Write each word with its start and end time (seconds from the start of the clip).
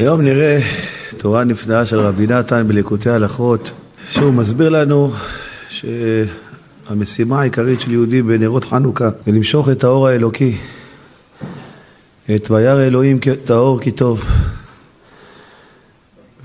היום 0.00 0.20
נראה 0.20 0.60
תורה 1.16 1.44
נפלאה 1.44 1.86
של 1.86 2.00
רבי 2.00 2.26
נתן 2.26 2.68
בליקוטי 2.68 3.10
הלכות, 3.10 3.70
שהוא 4.10 4.32
מסביר 4.32 4.68
לנו 4.68 5.12
שהמשימה 5.68 7.40
העיקרית 7.40 7.80
של 7.80 7.90
יהודי 7.90 8.22
בנרות 8.22 8.64
חנוכה 8.64 9.10
זה 9.26 9.32
למשוך 9.32 9.68
את 9.68 9.84
האור 9.84 10.08
האלוקי, 10.08 10.56
את 12.34 12.50
וירא 12.50 12.80
אלוהים 12.80 13.18
את 13.44 13.50
האור 13.50 13.80
כי 13.80 13.90
טוב. 13.90 14.24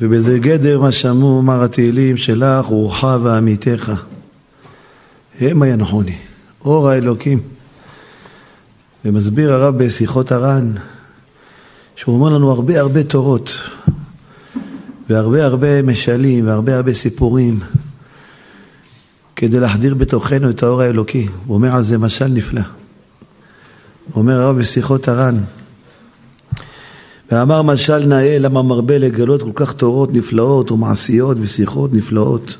ובזה 0.01 0.39
גדר 0.39 0.79
מה 0.79 0.91
שמעו 0.91 1.39
אמר 1.39 1.63
התהילים 1.63 2.17
שלך 2.17 2.65
רוחה 2.65 3.17
ועמיתך. 3.23 3.91
המה 5.41 5.67
ינחוני, 5.67 6.15
אור 6.65 6.89
האלוקים. 6.89 7.39
ומסביר 9.05 9.53
הרב 9.53 9.83
בשיחות 9.83 10.31
הר"ן 10.31 10.71
שהוא 11.95 12.15
אומר 12.15 12.29
לנו 12.29 12.51
הרבה 12.51 12.79
הרבה 12.79 13.03
תורות 13.03 13.53
והרבה 15.09 15.45
הרבה 15.45 15.81
משלים 15.81 16.47
והרבה 16.47 16.75
הרבה 16.75 16.93
סיפורים 16.93 17.59
כדי 19.35 19.59
להחדיר 19.59 19.95
בתוכנו 19.95 20.49
את 20.49 20.63
האור 20.63 20.81
האלוקי. 20.81 21.27
הוא 21.45 21.55
אומר 21.55 21.75
על 21.75 21.83
זה 21.83 21.97
משל 21.97 22.27
נפלא. 22.27 22.61
הוא 24.13 24.21
אומר 24.21 24.41
הרב 24.41 24.57
בשיחות 24.59 25.07
הר"ן 25.07 25.37
ואמר 27.31 27.61
משל 27.61 28.05
נאה 28.05 28.39
למה 28.39 28.61
מרבה 28.61 28.97
לגלות 28.97 29.41
כל 29.41 29.51
כך 29.55 29.73
תורות 29.73 30.13
נפלאות 30.13 30.71
ומעשיות 30.71 31.37
ושיחות 31.41 31.93
נפלאות. 31.93 32.57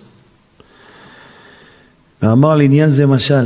ואמר 2.21 2.55
לעניין 2.55 2.89
זה 2.89 3.07
משל 3.07 3.45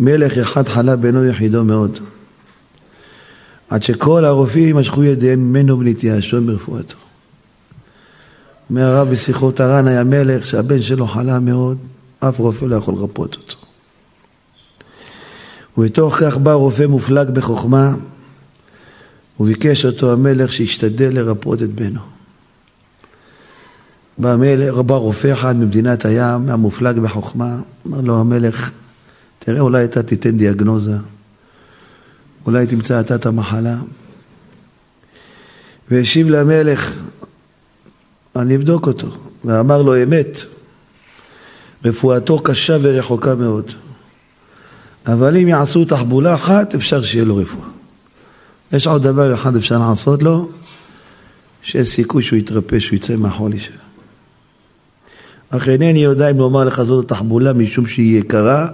מלך 0.00 0.38
אחד 0.38 0.68
חלה 0.68 0.96
בנו 0.96 1.24
יחידו 1.24 1.64
מאוד 1.64 1.98
עד 3.68 3.82
שכל 3.82 4.24
הרופאים 4.24 4.76
משכו 4.76 5.04
ידיהם 5.04 5.40
ממנו 5.40 5.78
ונתייאשו 5.78 6.40
ברפואתו. 6.40 6.96
אומר 8.70 8.82
הרב 8.82 9.08
בשיחות 9.10 9.60
הר"ן 9.60 9.88
היה 9.88 10.04
מלך 10.04 10.46
שהבן 10.46 10.82
שלו 10.82 11.06
חלה 11.06 11.40
מאוד, 11.40 11.78
אף 12.20 12.38
רופא 12.38 12.64
לא 12.64 12.76
יכול 12.76 12.94
לרפות 12.94 13.36
אותו. 13.36 13.56
ובתוך 15.78 16.16
כך 16.16 16.36
בא 16.36 16.52
רופא 16.52 16.82
מופלג 16.86 17.30
בחוכמה 17.30 17.94
וביקש 19.40 19.84
אותו 19.84 20.12
המלך 20.12 20.52
שישתדל 20.52 21.10
לרפות 21.14 21.62
את 21.62 21.72
בנו. 21.72 22.00
בא, 24.18 24.32
המלך, 24.32 24.74
בא 24.74 24.94
רופא 24.94 25.32
אחד 25.32 25.56
ממדינת 25.56 26.04
הים, 26.04 26.48
המופלג 26.48 26.98
בחוכמה, 26.98 27.56
אמר 27.86 28.00
לו 28.00 28.20
המלך, 28.20 28.70
תראה 29.38 29.60
אולי 29.60 29.84
אתה 29.84 30.02
תיתן 30.02 30.38
דיאגנוזה 30.38 30.96
אולי 32.46 32.66
תמצא 32.66 33.00
אתה 33.00 33.14
את 33.14 33.26
המחלה. 33.26 33.76
והשיב 35.90 36.28
למלך, 36.28 36.92
אני 38.36 38.56
אבדוק 38.56 38.86
אותו. 38.86 39.08
ואמר 39.44 39.82
לו 39.82 40.02
אמת, 40.02 40.42
רפואתו 41.84 42.38
קשה 42.38 42.76
ורחוקה 42.82 43.34
מאוד. 43.34 43.72
אבל 45.06 45.36
אם 45.36 45.48
יעשו 45.48 45.84
תחבולה 45.84 46.34
אחת, 46.34 46.74
אפשר 46.74 47.02
שיהיה 47.02 47.24
לו 47.24 47.36
רפואה. 47.36 47.68
יש 48.72 48.86
עוד 48.86 49.02
דבר 49.02 49.34
אחד 49.34 49.56
אפשר 49.56 49.78
לעשות 49.78 50.22
לו, 50.22 50.48
שיש 51.62 51.88
סיכוי 51.88 52.22
שהוא 52.22 52.38
יתרפא, 52.38 52.78
שהוא 52.78 52.96
יצא 52.96 53.16
מהחולי 53.16 53.60
שלו. 53.60 53.76
אך 55.50 55.68
אינני 55.68 56.04
יודע 56.04 56.30
אם 56.30 56.38
לומר 56.38 56.64
לך 56.64 56.82
זאת 56.82 57.04
התחבולה 57.04 57.52
משום 57.52 57.86
שהיא 57.86 58.18
יקרה 58.18 58.68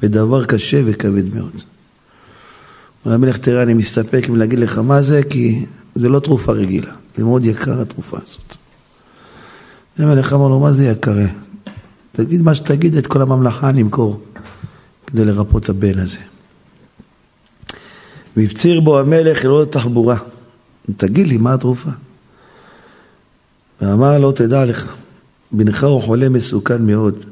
ודבר 0.00 0.44
קשה 0.44 0.80
וכבד 0.86 1.34
מאוד. 1.34 1.62
המלך 3.04 3.38
תראה 3.38 3.62
אני 3.62 3.74
מסתפק 3.74 4.26
אם 4.28 4.36
להגיד 4.36 4.58
לך 4.58 4.78
מה 4.78 5.02
זה 5.02 5.20
כי 5.30 5.64
זה 5.94 6.08
לא 6.08 6.20
תרופה 6.20 6.52
רגילה, 6.52 6.92
זה 7.16 7.24
מאוד 7.24 7.44
יקר 7.44 7.80
התרופה 7.80 8.16
הזאת. 8.16 8.56
המלך 9.98 10.32
אמר 10.32 10.48
לו 10.48 10.60
מה 10.60 10.72
זה 10.72 10.84
יקרה? 10.84 11.26
תגיד 12.12 12.42
מה 12.42 12.54
שתגיד 12.54 12.96
את 12.96 13.06
כל 13.06 13.22
הממלכה 13.22 13.72
נמכור 13.72 14.20
כדי 15.06 15.24
לרפות 15.24 15.64
את 15.64 15.68
הבן 15.68 15.98
הזה. 15.98 16.18
והפציר 18.36 18.80
בו 18.80 18.98
המלך 18.98 19.44
ללא 19.44 19.66
תחבורה. 19.70 20.16
תגיד 20.96 21.28
לי 21.28 21.36
מה 21.36 21.54
התרופה? 21.54 21.90
ואמר 23.80 24.18
לו 24.18 24.32
תדע 24.32 24.64
לך, 24.64 24.92
בנך 25.52 25.84
הוא 25.84 26.02
חולה 26.02 26.28
מסוכן 26.28 26.86
מאוד, 26.86 27.24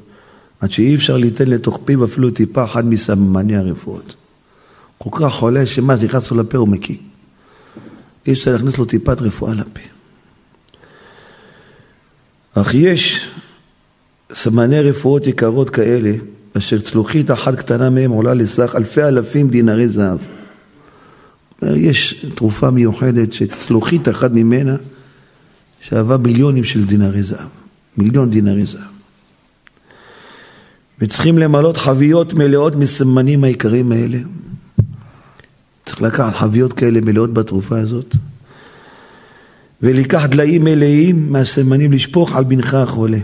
עד 0.61 0.71
שאי 0.71 0.95
אפשר 0.95 1.17
ליתן 1.17 1.49
לתוך 1.49 1.81
פיו 1.85 2.05
אפילו 2.05 2.31
טיפה 2.31 2.65
אחת 2.65 2.85
מסממני 2.85 3.57
הרפואות. 3.57 4.15
כל 4.99 5.11
כך 5.13 5.33
חולה 5.33 5.67
שמה 5.67 5.99
שנכנס 5.99 6.31
לו 6.31 6.37
לפה 6.37 6.59
הוא 6.59 6.69
מקיא. 6.69 6.97
אי 8.27 8.33
אפשר 8.33 8.53
להכניס 8.53 8.79
לו 8.79 8.85
טיפת 8.85 9.23
רפואה 9.23 9.55
לפה. 9.55 9.81
אך 12.55 12.75
יש 12.75 13.29
סמני 14.33 14.81
רפואות 14.81 15.27
יקרות 15.27 15.71
כאלה, 15.71 16.13
אשר 16.57 16.81
צלוחית 16.81 17.31
אחת 17.31 17.55
קטנה 17.55 17.91
מהם 17.91 18.11
עולה 18.11 18.35
לסך 18.35 18.75
אלפי 18.77 19.05
אלפים 19.05 19.49
דינרי 19.49 19.89
זהב. 19.89 20.19
יש 21.63 22.27
תרופה 22.35 22.71
מיוחדת 22.71 23.33
שצלוחית 23.33 24.09
אחת 24.09 24.31
ממנה 24.31 24.77
שווה 25.81 26.17
מיליונים 26.17 26.65
של 26.65 26.85
דינרי 26.85 27.23
זהב. 27.23 27.49
מיליון 27.97 28.31
דינרי 28.31 28.67
זהב. 28.67 28.83
וצריכים 30.99 31.39
למלות 31.39 31.77
חביות 31.77 32.35
מלאות 32.35 32.75
מסמנים 32.75 33.45
העיקריים 33.45 33.93
האלה. 33.93 34.19
צריך 35.89 36.03
לקחת 36.03 36.35
חביות 36.35 36.73
כאלה 36.73 37.01
מלאות 37.01 37.33
בתרופה 37.33 37.79
הזאת, 37.79 38.15
ולקח 39.83 40.27
דליים 40.27 40.65
מלאים 40.65 41.33
מהסמנים 41.33 41.93
לשפוך 41.93 42.37
על 42.37 42.45
בנך 42.45 42.75
החולה. 42.75 43.19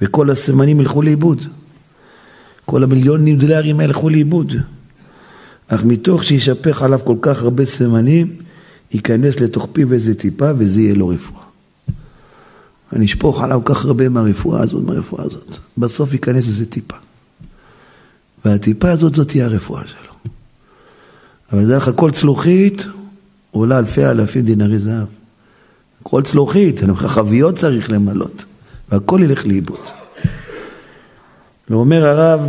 וכל 0.00 0.30
הסמנים 0.30 0.80
ילכו 0.80 1.02
לאיבוד. 1.02 1.42
כל 2.64 2.82
המיליונים 2.82 3.38
דולרים 3.38 3.80
ילכו 3.80 4.08
לאיבוד. 4.08 4.52
אך 5.68 5.84
מתוך 5.84 6.24
שישפך 6.24 6.82
עליו 6.82 7.00
כל 7.04 7.16
כך 7.20 7.42
הרבה 7.42 7.66
סמנים, 7.66 8.36
ייכנס 8.92 9.40
לתוך 9.40 9.68
פיו 9.72 9.92
איזה 9.92 10.14
טיפה 10.14 10.50
וזה 10.58 10.80
יהיה 10.80 10.94
לו 10.94 11.08
רפואה. 11.08 11.44
אני 12.92 13.04
אשפוך 13.04 13.42
עליו 13.42 13.60
כך 13.64 13.84
הרבה 13.84 14.08
מהרפואה 14.08 14.62
הזאת, 14.62 14.84
מהרפואה 14.84 15.24
הזאת. 15.24 15.56
בסוף 15.78 16.12
ייכנס 16.12 16.48
איזה 16.48 16.66
טיפה. 16.66 16.96
והטיפה 18.44 18.90
הזאת, 18.90 19.14
זאת 19.14 19.28
תהיה 19.28 19.44
הרפואה 19.44 19.86
שלו. 19.86 20.13
אבל 21.52 21.64
זה 21.64 21.76
לך 21.76 21.90
כל 21.94 22.10
צלוחית 22.10 22.86
עולה 23.50 23.78
אלפי 23.78 24.06
אלפים 24.06 24.44
דינרי 24.44 24.78
זהב. 24.78 25.06
כל 26.02 26.22
צלוחית, 26.22 26.80
חביות 26.94 27.54
צריך 27.54 27.90
למלות, 27.90 28.44
והכל 28.90 29.20
ילך 29.22 29.46
לאיבוד. 29.46 29.78
ואומר 31.70 32.06
הרב, 32.06 32.40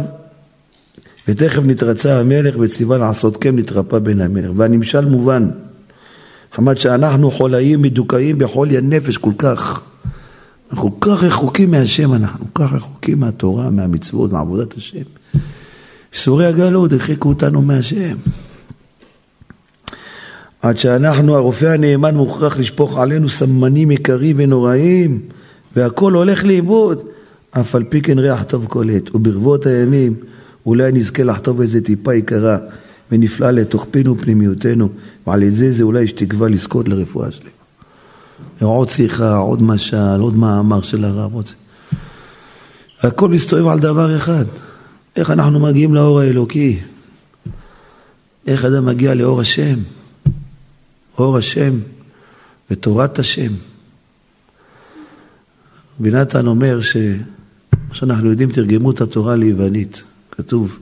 ותכף 1.27 1.61
נתרצה 1.65 2.19
המלך 2.19 2.55
וציווה 2.59 2.97
לעשות 2.97 3.37
כן 3.37 3.55
נתרפא 3.55 3.99
בין 3.99 4.21
המלך. 4.21 4.51
והנמשל 4.55 5.05
מובן, 5.05 5.49
חמד 6.53 6.77
שאנחנו 6.77 7.31
חולאים 7.31 7.81
מדוכאים 7.81 8.37
בחולי 8.39 8.77
הנפש 8.77 9.17
כל 9.17 9.31
כך. 9.37 9.81
אנחנו 10.71 10.99
כל 10.99 11.15
כך 11.15 11.23
רחוקים 11.23 11.71
מהשם, 11.71 12.13
אנחנו 12.13 12.45
כל 12.53 12.67
כך 12.67 12.73
רחוקים 12.73 13.19
מהתורה, 13.19 13.69
מהמצוות, 13.69 14.31
מעבודת 14.31 14.73
השם. 14.73 15.01
ייסורי 16.13 16.45
הגלות 16.45 16.91
הרחיקו 16.91 17.29
אותנו 17.29 17.61
מהשם. 17.61 18.15
עד 20.65 20.77
שאנחנו, 20.77 21.35
הרופא 21.35 21.65
הנאמן 21.65 22.15
מוכרח 22.15 22.57
לשפוך 22.57 22.97
עלינו 22.97 23.29
סמנים 23.29 23.91
יקרים 23.91 24.35
ונוראים, 24.39 25.21
והכל 25.75 26.13
הולך 26.13 26.45
לאיבוד. 26.45 27.01
אף 27.51 27.75
על 27.75 27.83
פי 27.83 28.01
כן 28.01 28.19
ריח 28.19 28.43
טוב 28.43 28.65
כל 28.69 28.89
עת, 28.89 29.15
וברבות 29.15 29.65
הימים 29.65 30.15
אולי 30.65 30.91
נזכה 30.91 31.23
לחטוב 31.23 31.61
איזה 31.61 31.81
טיפה 31.81 32.15
יקרה 32.15 32.57
ונפלאה 33.11 33.51
לתוך 33.51 33.87
פינו 33.91 34.17
ופנימיותנו, 34.17 34.89
ועל 35.27 35.43
ידי 35.43 35.71
זה 35.71 35.83
אולי 35.83 36.01
יש 36.01 36.11
תקווה 36.11 36.49
לזכות 36.49 36.87
לרפואה 36.87 37.31
שלי. 37.31 37.49
עוד 38.61 38.89
שיחה, 38.89 39.35
עוד 39.35 39.63
משל, 39.63 40.19
עוד 40.19 40.35
מאמר 40.35 40.81
של 40.81 41.05
הרב, 41.05 41.33
עוד... 41.33 41.49
הכל 43.01 43.29
מסתובב 43.29 43.67
על 43.67 43.79
דבר 43.79 44.15
אחד, 44.17 44.45
איך 45.15 45.31
אנחנו 45.31 45.59
מגיעים 45.59 45.95
לאור 45.95 46.19
האלוקי, 46.19 46.79
איך 48.47 48.65
אדם 48.65 48.85
מגיע 48.85 49.13
לאור 49.13 49.41
השם. 49.41 49.75
אור 51.17 51.37
השם 51.37 51.79
ותורת 52.71 53.19
השם. 53.19 53.51
רבי 55.99 56.11
נתן 56.11 56.47
אומר 56.47 56.81
שמה 56.81 57.93
שאנחנו 57.93 58.29
יודעים, 58.29 58.51
תרגמו 58.51 58.91
את 58.91 59.01
התורה 59.01 59.35
ליוונית. 59.35 60.03
כתוב 60.31 60.79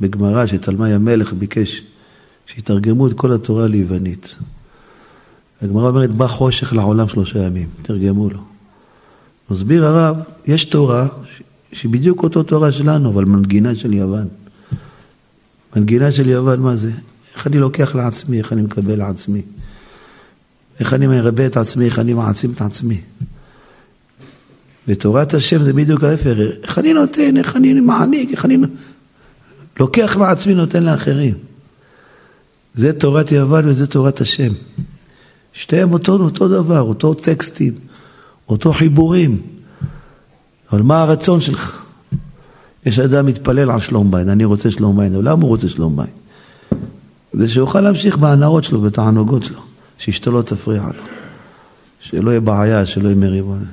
בגמרא 0.00 0.46
שתלמי 0.46 0.92
המלך 0.92 1.32
ביקש 1.32 1.82
שיתרגמו 2.46 3.06
את 3.06 3.12
כל 3.12 3.32
התורה 3.32 3.66
ליוונית. 3.66 4.34
הגמרא 5.62 5.88
אומרת, 5.88 6.12
בא 6.12 6.26
חושך 6.26 6.72
לעולם 6.72 7.08
שלושה 7.08 7.38
ימים, 7.38 7.68
תרגמו 7.82 8.30
לו. 8.30 8.40
מסביר 9.50 9.86
הרב, 9.86 10.16
יש 10.46 10.64
תורה 10.64 11.08
שהיא 11.72 11.90
בדיוק 11.90 12.22
אותו 12.22 12.42
תורה 12.42 12.72
שלנו, 12.72 13.10
אבל 13.10 13.24
מנגינה 13.24 13.74
של 13.74 13.92
יוון. 13.92 14.28
מנגינה 15.76 16.12
של 16.12 16.28
יוון, 16.28 16.60
מה 16.60 16.76
זה? 16.76 16.90
איך 17.34 17.46
אני 17.46 17.58
לוקח 17.58 17.94
לעצמי, 17.94 18.38
איך 18.38 18.52
אני 18.52 18.62
מקבל 18.62 18.98
לעצמי. 18.98 19.42
איך 20.80 20.94
אני 20.94 21.06
מרבה 21.06 21.46
את 21.46 21.56
עצמי, 21.56 21.84
איך 21.84 21.98
אני 21.98 22.14
מעצים 22.14 22.52
את 22.52 22.60
עצמי. 22.60 23.00
ותורת 24.88 25.34
השם 25.34 25.62
זה 25.62 25.72
בדיוק 25.72 26.04
ההפך, 26.04 26.36
איך 26.62 26.78
אני 26.78 26.92
נותן, 26.92 27.36
איך 27.36 27.56
אני 27.56 27.72
מעניק, 27.72 28.30
איך 28.32 28.44
אני 28.44 28.58
לוקח 29.80 30.16
מעצמי, 30.16 30.54
נותן 30.54 30.82
לאחרים. 30.82 31.34
זה 32.74 32.92
תורת 32.92 33.32
יוון 33.32 33.68
וזה 33.68 33.86
תורת 33.86 34.20
השם. 34.20 34.52
שתיהם 35.52 35.92
אותו, 35.92 36.12
אותו 36.12 36.48
דבר, 36.48 36.80
אותו 36.80 37.14
טקסטים, 37.14 37.72
אותו 38.48 38.72
חיבורים. 38.72 39.42
אבל 40.72 40.82
מה 40.82 41.02
הרצון 41.02 41.40
שלך? 41.40 41.84
יש 42.86 42.98
אדם 42.98 43.26
מתפלל 43.26 43.70
על 43.70 43.80
שלום 43.80 44.10
בית, 44.10 44.28
אני 44.28 44.44
רוצה 44.44 44.70
שלום 44.70 44.96
בית, 44.96 45.12
אבל 45.12 45.28
למה 45.28 45.42
הוא 45.42 45.48
רוצה 45.48 45.68
שלום 45.68 45.96
בית? 45.96 46.10
כדי 47.32 47.48
שיוכל 47.48 47.80
להמשיך 47.80 48.16
בהנאות 48.16 48.64
שלו, 48.64 48.80
בתענוגות 48.80 49.44
שלו, 49.44 49.60
שאשתו 50.00 50.30
לא 50.30 50.42
תפריע 50.42 50.82
לו, 50.82 51.02
שלא 52.00 52.30
יהיה 52.30 52.40
בעיה, 52.40 52.86
שלא 52.86 53.08
יהיה 53.08 53.16
מריבון. 53.16 53.64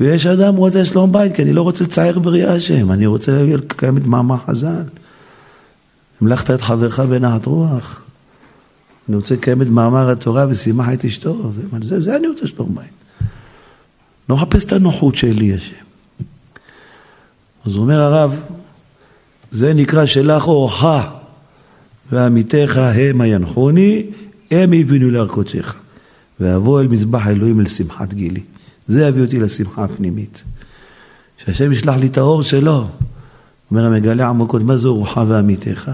ויש 0.00 0.26
אדם 0.26 0.56
רוצה 0.56 0.84
שלום 0.84 1.12
בית, 1.12 1.34
כי 1.34 1.42
אני 1.42 1.52
לא 1.52 1.62
רוצה 1.62 1.84
לצייר 1.84 2.18
בריאה 2.18 2.54
השם, 2.54 2.92
אני 2.92 3.06
רוצה 3.06 3.42
לקיים 3.42 3.96
את 3.96 4.06
מאמר 4.06 4.36
חז"ל. 4.46 4.82
המלכת 6.20 6.50
את 6.50 6.60
חברך 6.60 7.00
בנחת 7.00 7.46
רוח. 7.46 8.02
אני 9.08 9.16
רוצה 9.16 9.34
לקיים 9.34 9.62
את 9.62 9.70
מאמר 9.70 10.10
התורה 10.10 10.46
ושימח 10.48 10.86
את 10.92 11.04
אשתו, 11.04 11.52
זה, 11.52 11.88
זה, 11.88 12.00
זה 12.00 12.16
אני 12.16 12.28
רוצה 12.28 12.46
שלום 12.46 12.74
בית. 12.74 12.90
לא 14.28 14.36
מחפש 14.36 14.64
את 14.64 14.72
הנוחות 14.72 15.16
שלי 15.16 15.54
השם. 15.54 15.84
אז 17.66 17.76
אומר 17.76 18.00
הרב, 18.00 18.40
זה 19.52 19.74
נקרא 19.74 20.06
שלך 20.06 20.48
אורך 20.48 20.84
ועמיתך 22.12 22.76
המה 22.76 23.26
ינחוני, 23.26 24.06
הם 24.50 24.72
הבינו 24.72 25.10
להר 25.10 25.26
קודשך. 25.26 25.74
ואבוא 26.40 26.80
אל 26.80 26.88
מזבח 26.88 27.26
אלוהים 27.26 27.60
לשמחת 27.60 28.14
גילי. 28.14 28.40
זה 28.88 29.06
יביא 29.06 29.22
אותי 29.22 29.40
לשמחה 29.40 29.84
הפנימית. 29.84 30.44
שהשם 31.38 31.72
ישלח 31.72 31.94
לי 31.94 32.06
את 32.06 32.18
האור 32.18 32.42
שלו. 32.42 32.88
אומר 33.70 33.84
המגלה 33.84 34.28
עמוקות, 34.28 34.62
מה 34.62 34.76
זה 34.76 34.88
אורך 34.88 35.16
ועמיתך? 35.28 35.90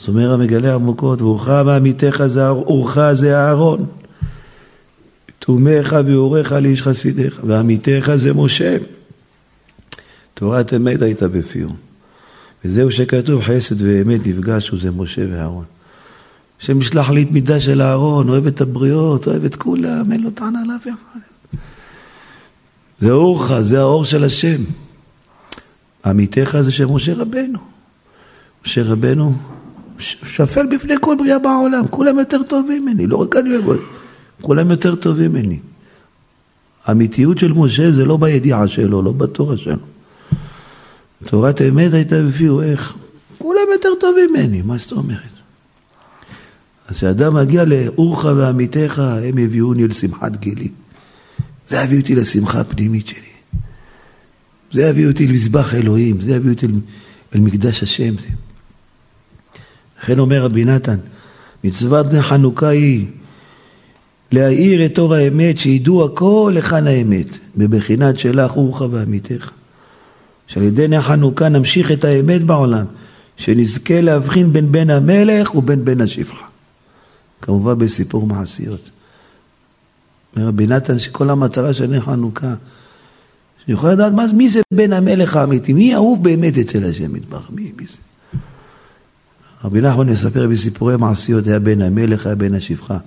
אז 0.00 0.08
אומר 0.08 0.32
המגלה 0.32 0.74
עמוקות, 0.74 1.22
ואורך 1.22 1.48
ועמיתך 1.48 2.22
זה 2.26 2.48
אורך 2.48 2.98
זה 3.12 3.38
אהרון. 3.38 3.86
תומך 5.38 5.96
ואורך 6.06 6.52
לאיש 6.52 6.82
חסידיך, 6.82 7.40
ועמיתך 7.46 8.12
זה 8.14 8.32
משה. 8.32 8.76
תורת 10.34 10.74
אמת 10.74 11.02
הייתה 11.02 11.28
בפיו. 11.28 11.68
וזהו 12.64 12.90
שכתוב 12.90 13.42
חסד 13.42 13.82
ואמת 13.82 14.26
נפגשו 14.26 14.78
זה 14.78 14.90
משה 14.90 15.22
ואהרון. 15.30 15.64
השם 16.60 16.80
ישלח 16.80 17.10
לי 17.10 17.22
את 17.22 17.30
מידה 17.30 17.60
של 17.60 17.82
אהרון, 17.82 18.28
אוהב 18.28 18.46
את 18.46 18.60
הבריות, 18.60 19.26
אוהב 19.26 19.44
את 19.44 19.56
כולם, 19.56 20.12
אין 20.12 20.22
לו 20.22 20.30
טענה 20.30 20.58
לאף 20.68 20.82
אחד. 20.82 21.20
זה 23.00 23.12
אורך, 23.12 23.60
זה 23.60 23.80
האור 23.80 24.04
של 24.04 24.24
השם. 24.24 24.62
עמיתך 26.04 26.56
זה 26.60 26.72
של 26.72 26.86
משה 26.86 27.14
רבנו. 27.14 27.58
משה 28.66 28.82
רבנו 28.82 29.34
שפל 29.98 30.66
בפני 30.66 30.94
כל 31.00 31.16
בריאה 31.18 31.38
בעולם, 31.38 31.86
כולם 31.90 32.18
יותר 32.18 32.42
טובים 32.42 32.82
ממני, 32.84 33.06
לא 33.06 33.16
רק 33.16 33.36
אני 33.36 33.58
וגוי, 33.58 33.78
כולם 34.40 34.70
יותר 34.70 34.94
טובים 34.94 35.32
ממני. 35.32 35.58
האמיתיות 36.84 37.38
של 37.38 37.52
משה 37.52 37.90
זה 37.90 38.04
לא 38.04 38.16
בידיעה 38.16 38.68
שלו, 38.68 39.02
לא 39.02 39.12
בתורה 39.12 39.56
שלו. 39.56 39.76
תורת 41.24 41.62
אמת 41.62 41.92
הייתה 41.92 42.22
בפיהו, 42.22 42.60
איך? 42.60 42.94
כולם 43.38 43.66
יותר 43.72 43.88
טובים 44.00 44.30
ממני, 44.30 44.62
מה 44.62 44.78
זאת 44.78 44.92
אומרת? 44.92 45.33
אז 46.88 46.96
כשאדם 46.96 47.34
מגיע 47.34 47.64
לאורך 47.64 48.24
ועמיתך, 48.24 48.98
הם 48.98 49.38
הביאוני 49.38 49.88
לשמחת 49.88 50.36
גילי. 50.36 50.68
זה 51.68 51.76
יביא 51.76 52.00
אותי 52.00 52.14
לשמחה 52.14 52.60
הפנימית 52.60 53.06
שלי. 53.06 53.18
זה 54.72 54.82
יביא 54.82 55.06
אותי 55.06 55.26
למזבח 55.26 55.74
אלוהים, 55.74 56.20
זה 56.20 56.30
יביא 56.30 56.52
אותי 56.52 56.66
אל 57.34 57.40
מקדש 57.40 57.82
השם. 57.82 58.18
זה. 58.18 58.26
לכן 60.02 60.18
אומר 60.18 60.44
רבי 60.44 60.64
נתן, 60.64 60.96
מצוות 61.64 62.06
חנוכה 62.20 62.68
היא 62.68 63.06
להאיר 64.32 64.86
את 64.86 64.98
אור 64.98 65.14
האמת, 65.14 65.58
שידעו 65.58 66.04
הכל 66.04 66.52
היכן 66.56 66.86
האמת, 66.86 67.38
בבחינת 67.56 68.18
שלך 68.18 68.56
אורך 68.56 68.82
ועמיתך. 68.90 69.50
שעל 70.46 70.62
ידי 70.62 70.88
נר 70.88 71.02
חנוכה 71.02 71.48
נמשיך 71.48 71.92
את 71.92 72.04
האמת 72.04 72.42
בעולם, 72.42 72.84
שנזכה 73.36 74.00
להבחין 74.00 74.52
בין 74.52 74.72
בן 74.72 74.90
המלך 74.90 75.54
ובין 75.54 75.84
בן 75.84 76.00
השפחה. 76.00 76.46
כמובן 77.44 77.78
בסיפור 77.78 78.26
מעשיות. 78.26 78.90
אומר 80.36 80.48
רבי 80.48 80.66
נתן 80.66 80.98
שכל 80.98 81.30
המטרה 81.30 81.74
של 81.74 81.86
נר 81.86 82.00
חנוכה, 82.00 82.54
שאני 83.64 83.74
יכול 83.74 83.90
לדעת 83.90 84.12
מה, 84.12 84.24
מי 84.34 84.48
זה 84.48 84.60
בן 84.74 84.92
המלך 84.92 85.36
האמיתי, 85.36 85.72
מי 85.72 85.94
אהוב 85.94 86.24
באמת 86.24 86.58
אצל 86.58 86.84
השם 86.84 87.16
יתברך, 87.16 87.50
מי, 87.50 87.72
מי 87.76 87.86
זה? 87.86 87.96
רבי 89.64 89.80
נחמן 89.80 90.08
מספר 90.08 90.48
בסיפורי 90.48 90.96
מעשיות, 90.96 91.46
היה 91.46 91.58
בן 91.58 91.82
המלך, 91.82 92.26
היה 92.26 92.34
בן 92.34 92.54
השפחה. 92.54 92.98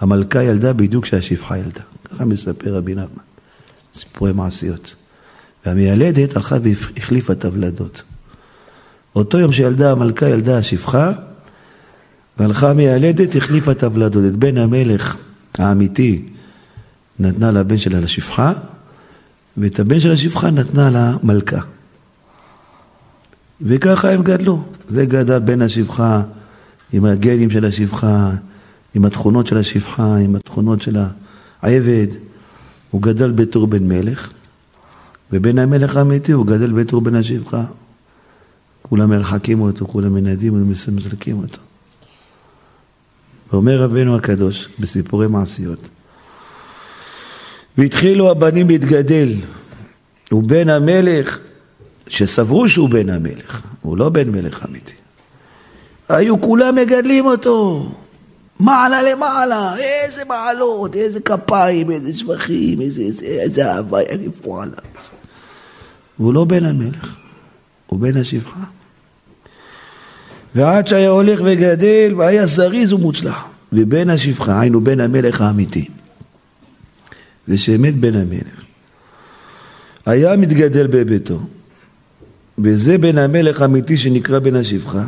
המלכה 0.00 0.42
ילדה 0.42 0.72
בדיוק 0.72 1.04
כשהשפחה 1.04 1.58
ילדה. 1.58 1.80
ככה 2.04 2.24
מספר 2.24 2.74
רבי 2.74 2.94
נחמן, 2.94 3.22
סיפורי 3.94 4.32
מעשיות. 4.32 4.94
והמיילדת 5.66 6.36
הלכה 6.36 6.56
והחליפה 6.62 7.32
את 7.32 7.44
הוולדות. 7.44 8.02
אותו 9.16 9.38
יום 9.38 9.52
שילדה 9.52 9.92
המלכה, 9.92 10.28
ילדה 10.28 10.58
השפחה, 10.58 11.12
והלכה 12.38 12.70
המיילדת, 12.70 13.36
החליפה 13.36 13.72
את 13.72 13.82
הוולדות. 13.82 14.24
בן 14.24 14.58
המלך 14.58 15.16
האמיתי 15.58 16.22
נתנה 17.18 17.50
לבן 17.50 17.78
שלה 17.78 18.00
לשפחה, 18.00 18.52
ואת 19.56 19.80
הבן 19.80 20.00
של 20.00 20.10
השפחה 20.10 20.50
נתנה 20.50 20.90
למלכה. 20.90 21.60
וככה 23.62 24.10
הם 24.10 24.22
גדלו. 24.22 24.62
זה 24.88 25.06
גדל 25.06 25.38
בן 25.38 25.62
השפחה, 25.62 26.22
עם 26.92 27.04
הגנים 27.04 27.50
של 27.50 27.64
השפחה, 27.64 28.30
עם 28.94 29.04
התכונות 29.04 29.46
של 29.46 29.56
השפחה, 29.56 30.16
עם 30.16 30.36
התכונות 30.36 30.82
של 30.82 30.96
העבד. 31.62 32.06
הוא 32.90 33.02
גדל 33.02 33.30
בתור 33.30 33.66
בן 33.66 33.88
מלך, 33.88 34.30
ובן 35.32 35.58
המלך 35.58 35.96
האמיתי 35.96 36.32
הוא 36.32 36.46
גדל 36.46 36.72
בתור 36.72 37.00
בן 37.00 37.14
השפחה. 37.14 37.64
כולם 38.82 39.10
מרחקים 39.10 39.60
אותו, 39.60 39.86
כולם 39.86 40.14
מנדים 40.14 40.54
ומסלקים 40.54 41.38
אותו. 41.38 41.67
ואומר 43.52 43.82
רבנו 43.82 44.16
הקדוש 44.16 44.68
בסיפורי 44.78 45.26
מעשיות, 45.26 45.88
והתחילו 47.78 48.30
הבנים 48.30 48.68
להתגדל, 48.68 49.28
ובן 50.32 50.68
המלך, 50.68 51.38
שסברו 52.08 52.68
שהוא 52.68 52.88
בן 52.88 53.08
המלך, 53.08 53.62
הוא 53.82 53.98
לא 53.98 54.08
בן 54.08 54.30
מלך 54.30 54.66
אמיתי. 54.68 54.94
היו 56.08 56.40
כולם 56.40 56.74
מגדלים 56.74 57.26
אותו, 57.26 57.88
מעלה 58.60 59.02
למעלה, 59.02 59.76
איזה 59.76 60.24
מעלות, 60.24 60.96
איזה 60.96 61.20
כפיים, 61.20 61.90
איזה 61.90 62.18
שבחים, 62.18 62.80
איזה, 62.80 63.02
איזה, 63.02 63.26
איזה 63.26 63.72
אהבה 63.72 63.98
יניפו 64.12 64.62
עליו. 64.62 64.74
והוא 66.18 66.34
לא 66.34 66.44
בן 66.44 66.64
המלך, 66.64 67.16
הוא 67.86 68.00
בן 68.00 68.16
השפחה. 68.16 68.77
ועד 70.58 70.86
שהיה 70.86 71.08
הולך 71.08 71.40
וגדל 71.44 72.14
והיה 72.16 72.46
זריז 72.46 72.92
ומוצלח. 72.92 73.44
ובן 73.72 74.10
השפחה, 74.10 74.60
היינו 74.60 74.80
בן 74.80 75.00
המלך 75.00 75.40
האמיתי. 75.40 75.88
זה 77.46 77.58
שאמת 77.58 77.96
בן 77.96 78.14
המלך. 78.14 78.64
היה 80.06 80.36
מתגדל 80.36 80.86
בביתו, 80.86 81.40
וזה 82.58 82.98
בן 82.98 83.18
המלך 83.18 83.62
האמיתי 83.62 83.98
שנקרא 83.98 84.38
בן 84.38 84.56
השפחה, 84.56 85.04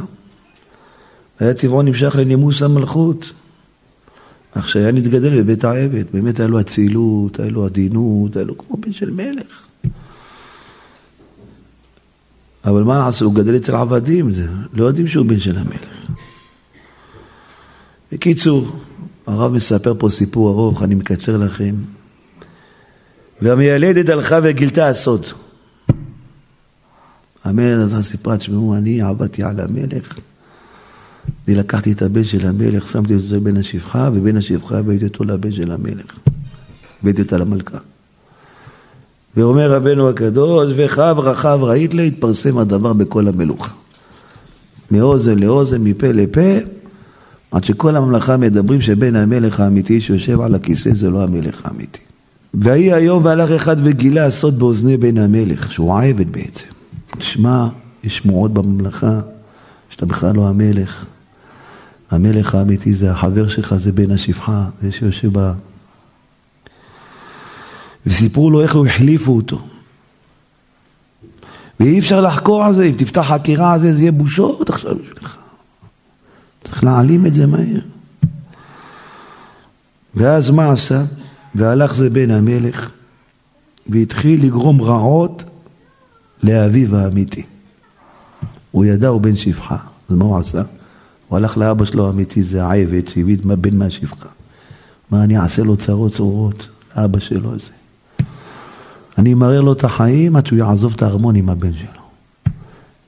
היה 1.40 1.54
טבעו 1.54 1.83
נמשך 1.83 2.16
לנימוס 2.16 2.62
המלכות. 2.62 3.33
אך 4.52 4.69
שהיה 4.69 4.92
נתגדל 4.92 5.42
בבית 5.42 5.64
העבד, 5.64 6.04
באמת 6.12 6.40
היה 6.40 6.49
לו 6.49 6.61
אצילות, 6.61 7.40
היה 7.40 7.50
לו 7.50 7.64
עדינות, 7.64 8.37
היה 8.37 8.45
לו 8.45 8.59
כמו 8.59 8.76
בן 8.76 8.92
של 8.92 9.11
מלך. 9.11 9.66
אבל 12.64 12.83
מה 12.83 12.99
נעשה, 12.99 13.25
הוא 13.25 13.35
גדל 13.35 13.57
אצל 13.57 13.75
עבדים, 13.75 14.33
זה, 14.33 14.47
לא 14.73 14.85
יודעים 14.85 15.07
שהוא 15.07 15.26
בן 15.26 15.40
של 15.40 15.57
המלך. 15.59 16.11
בקיצור, 18.12 18.81
הרב 19.26 19.52
מספר 19.52 19.95
פה 19.99 20.09
סיפור 20.09 20.50
ארוך, 20.50 20.83
אני 20.83 20.95
מקצר 20.95 21.37
לכם. 21.37 21.75
והמיילדת 23.43 24.09
הלכה 24.09 24.38
וגילתה 24.43 24.88
הסוד. 24.88 25.26
המלך 27.45 28.00
סיפרה, 28.00 28.37
תשמעו, 28.37 28.76
אני 28.76 29.02
עבדתי 29.02 29.43
על 29.43 29.61
המלך, 29.61 30.19
אני 31.49 31.55
לקחתי 31.55 31.93
את 31.93 32.02
הבן 32.02 32.25
של 32.25 32.47
המלך, 32.47 32.88
שמתי 32.88 33.14
אותו 33.14 33.40
בין 33.40 33.57
השפחה, 33.57 34.11
ובין 34.12 34.37
השפחה 34.37 34.79
הבאתי 34.79 35.05
אותו 35.05 35.25
לבן 35.25 35.52
של 35.52 35.73
המלך. 35.73 36.19
הבאתי 37.02 37.23
אותה 37.23 37.38
למלכה. 37.38 37.79
ואומר 39.37 39.73
רבנו 39.73 40.09
הקדוש, 40.09 40.73
וחב 40.77 41.17
רחב 41.19 41.59
ראית 41.63 41.95
לה, 41.95 42.03
התפרסם 42.03 42.59
הדבר 42.59 42.93
בכל 42.93 43.29
המלוכה. 43.29 43.73
מאוזן 44.91 45.39
לאוזן, 45.39 45.85
מפה 45.85 46.13
לפה, 46.13 46.59
עד 47.51 47.65
שכל 47.65 47.97
הממלכה 47.97 48.37
מדברים 48.37 48.81
שבן 48.81 49.17
המלך 49.17 49.61
האמיתי 49.61 50.01
שיושב 50.01 50.41
על 50.41 50.55
הכיסא 50.55 50.95
זה 50.95 51.11
לא 51.11 51.23
המלך 51.23 51.67
האמיתי. 51.67 52.01
ויהי 52.55 52.93
היום 52.93 53.25
והלך 53.25 53.51
אחד 53.51 53.77
וגילה 53.85 54.27
הסוד 54.27 54.59
באוזני 54.59 54.97
בן 54.97 55.19
המלך, 55.19 55.73
שהוא 55.73 55.95
העבד 55.95 56.33
בעצם. 56.33 56.67
תשמע, 57.19 57.69
יש 58.05 58.17
שמועות 58.17 58.55
בממלכה 58.55 59.21
שאתה 59.91 60.07
בכלל 60.07 60.35
לא 60.35 60.49
המלך. 60.49 61.05
המלך 62.11 62.55
האמיתי 62.55 62.95
זה 62.95 63.11
החבר 63.11 63.49
שלך, 63.49 63.75
זה 63.75 63.93
בן 63.93 64.11
השפחה, 64.11 64.65
זה 64.83 64.93
שיושב. 64.93 65.31
וסיפרו 68.07 68.50
לו 68.50 68.61
איך 68.62 68.75
הוא 68.75 68.87
החליפו 68.87 69.33
אותו. 69.33 69.61
ואי 71.80 71.99
אפשר 71.99 72.21
לחקור 72.21 72.64
על 72.64 72.75
זה, 72.75 72.85
אם 72.85 72.95
תפתח 72.97 73.26
חקירה 73.28 73.73
על 73.73 73.80
זה, 73.80 73.92
זה 73.92 74.00
יהיה 74.00 74.12
בושות 74.12 74.71
עכשיו 74.71 74.95
בשבילך. 74.95 75.37
צריך 76.64 76.85
להעלים 76.85 77.26
את 77.26 77.35
זה 77.35 77.47
מהר. 77.47 77.80
ואז 80.14 80.50
מה 80.50 80.71
עשה? 80.71 81.02
והלך 81.54 81.95
זה 81.95 82.11
בן 82.11 82.30
המלך, 82.30 82.90
והתחיל 83.87 84.47
לגרום 84.47 84.83
רעות 84.83 85.45
לאביו 86.42 86.97
האמיתי. 86.97 87.42
הוא 88.71 88.85
ידע, 88.85 89.09
הוא 89.09 89.21
בן 89.21 89.37
שפחה. 89.37 89.76
אז 90.11 90.16
מה 90.16 90.25
הוא 90.25 90.38
עשה? 90.38 90.62
הוא 91.28 91.37
הלך 91.37 91.59
לאבא 91.59 91.85
שלו 91.85 92.07
האמיתי, 92.07 92.42
זה 92.42 92.64
העבד 92.64 93.09
שהביא 93.09 93.37
בן 93.42 93.76
מהשפחה. 93.76 94.28
מה, 95.11 95.25
אני 95.25 95.38
אעשה 95.38 95.62
לו 95.62 95.76
צרות 95.76 96.12
צרורות, 96.12 96.69
אבא 96.95 97.19
שלו 97.19 97.54
הזה. 97.54 97.80
אני 99.19 99.33
אמרר 99.33 99.61
לו 99.61 99.73
את 99.73 99.85
החיים 99.85 100.37
עד 100.37 100.47
שהוא 100.47 100.59
יעזוב 100.59 100.93
את 100.97 101.02
הארמון 101.02 101.37
עם 101.37 101.49
הבן 101.49 101.73
שלו. 101.73 102.00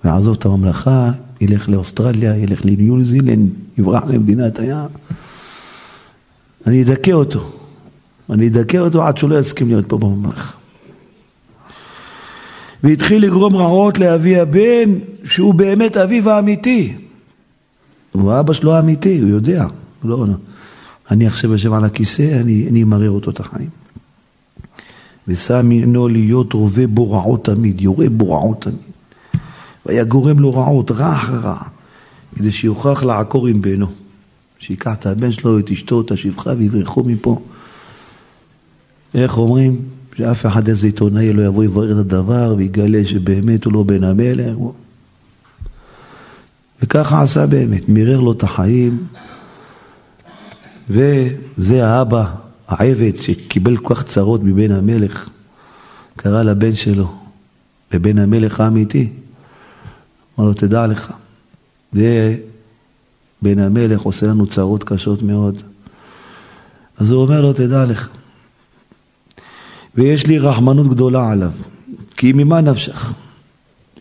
ויעזוב 0.05 0.37
את 0.39 0.45
הממלכה, 0.45 1.11
ילך 1.41 1.69
לאוסטרליה, 1.69 2.37
ילך 2.37 2.65
לניו 2.65 3.05
זילנד, 3.05 3.51
יברח 3.79 4.05
למדינת 4.05 4.59
הים. 4.59 4.89
אני 6.67 6.83
אדכא 6.83 7.11
אותו. 7.11 7.51
אני 8.31 8.49
אדכא 8.49 8.77
אותו 8.77 9.07
עד 9.07 9.19
שהוא 9.19 9.31
לא 9.31 9.39
יסכים 9.39 9.69
להיות 9.69 9.85
פה 9.89 9.99
בממלכה. 9.99 10.57
והתחיל 12.83 13.23
לגרום 13.23 13.57
רעות 13.57 13.99
לאבי 13.99 14.41
הבן, 14.41 14.99
שהוא 15.25 15.55
באמת 15.55 15.97
אביו 15.97 16.31
האמיתי. 16.31 16.95
הוא 18.13 18.33
האבא 18.33 18.53
שלו 18.53 18.73
האמיתי, 18.75 19.19
הוא 19.19 19.29
יודע. 19.29 19.67
לא, 20.05 20.27
לא. 20.27 20.35
אני 21.11 21.27
עכשיו 21.27 21.53
יושב 21.53 21.73
על 21.73 21.85
הכיסא, 21.85 22.41
אני 22.41 22.83
אמרר 22.83 23.11
אותו 23.11 23.31
את 23.31 23.41
החיים. 23.41 23.82
ושם 25.29 25.69
ממנו 25.69 26.09
להיות 26.09 26.53
רובה 26.53 26.87
בו 26.87 27.13
רעות 27.13 27.45
תמיד, 27.45 27.81
יורה 27.81 28.09
בו 28.09 28.33
רעות 28.33 28.63
תמיד. 28.63 28.77
והיה 29.87 30.05
גורם 30.05 30.39
לו 30.39 30.55
רעות, 30.55 30.91
רע 30.91 31.13
אחר 31.13 31.37
רע, 31.37 31.63
כדי 32.37 32.53
שיוכח 32.53 33.03
לעקור 33.03 33.47
עם 33.47 33.63
בנו. 33.63 33.87
שיקח 34.59 34.93
את 34.93 35.07
הבן 35.07 35.33
שלו, 35.33 35.59
את 35.59 35.71
אשתו, 35.71 36.01
את 36.01 36.11
השפחה, 36.11 36.51
ויברחו 36.59 37.05
מפה. 37.05 37.43
איך 39.15 39.39
אומרים? 39.39 39.81
שאף 40.17 40.47
אחד 40.47 40.69
איזה 40.69 40.87
עיתונאי 40.87 41.33
לא 41.33 41.43
יבוא 41.43 41.65
יברר 41.65 41.93
את 41.93 41.97
הדבר 41.97 42.55
ויגלה 42.57 43.05
שבאמת 43.05 43.65
הוא 43.65 43.73
לא 43.73 43.83
בן 43.83 44.05
המלך. 44.05 44.57
וככה 46.83 47.23
עשה 47.23 47.47
באמת, 47.47 47.89
מירר 47.89 48.21
לו 48.21 48.33
את 48.33 48.43
החיים, 48.43 49.07
וזה 50.91 51.87
האבא 51.87 52.35
העבד 52.73 53.21
שקיבל 53.21 53.77
כל 53.77 53.95
כך 53.95 54.03
צרות 54.03 54.41
מבן 54.45 54.73
המלך, 54.73 55.29
קרא 56.17 56.43
לבן 56.43 56.75
שלו, 56.75 57.15
לבן 57.93 58.19
המלך 58.19 58.61
האמיתי, 58.61 59.09
אמר 60.39 60.49
לו, 60.49 60.55
תדע 60.55 60.87
לך, 60.87 61.13
זה 61.93 62.37
בן 63.43 63.59
המלך 63.59 64.01
עושה 64.01 64.27
לנו 64.27 64.47
צרות 64.47 64.85
קשות 64.85 65.23
מאוד. 65.23 65.63
אז 66.99 67.11
הוא 67.11 67.23
אומר 67.23 67.41
לו, 67.41 67.53
תדע 67.53 67.85
לך, 67.85 68.09
ויש 69.95 70.27
לי 70.27 70.39
רחמנות 70.39 70.89
גדולה 70.89 71.31
עליו, 71.31 71.51
כי 72.17 72.33
ממה 72.33 72.61
נפשך? 72.61 73.13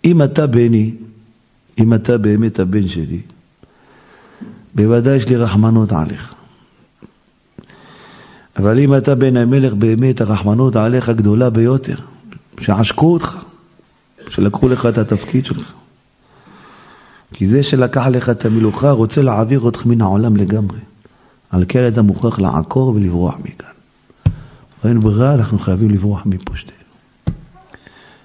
אם 0.06 0.24
אתה 0.24 0.48
בני, 0.48 0.94
אם 1.80 1.94
אתה 1.94 2.18
באמת 2.18 2.60
הבן 2.60 2.88
שלי, 2.88 3.22
בוודאי 4.76 5.16
יש 5.16 5.30
לי 5.30 5.36
רחמנות 5.36 5.92
עליך. 5.92 6.36
אבל 8.62 8.80
אם 8.80 8.96
אתה 8.96 9.16
בן 9.16 9.38
המלך 9.38 9.74
באמת, 9.74 10.22
הרחמנות 10.22 10.76
עליך 10.76 11.10
גדולה 11.10 11.50
ביותר, 11.50 11.96
שעשקו 12.60 13.14
אותך, 13.14 13.38
שלקחו 14.28 14.70
לך 14.70 14.86
את 14.86 14.98
התפקיד 14.98 15.46
שלך. 15.46 15.74
כי 17.34 17.48
זה 17.48 17.64
שלקח 17.64 18.08
לך 18.08 18.30
את 18.30 18.46
המלוכה 18.46 18.92
רוצה 18.92 19.22
להעביר 19.22 19.60
אותך 19.60 19.86
מן 19.86 20.02
העולם 20.02 20.36
לגמרי. 20.36 20.80
על 21.50 21.66
כן 21.68 21.88
אתה 21.88 22.02
מוכרח 22.02 22.40
לעקור 22.40 22.88
ולברוח 22.88 23.38
מכאן. 23.40 24.34
ואין 24.84 25.00
ברירה, 25.00 25.34
אנחנו 25.34 25.60
חייבים 25.60 25.90
לברוח 25.90 26.22
מפה 26.26 26.58
שתינו. 26.58 26.78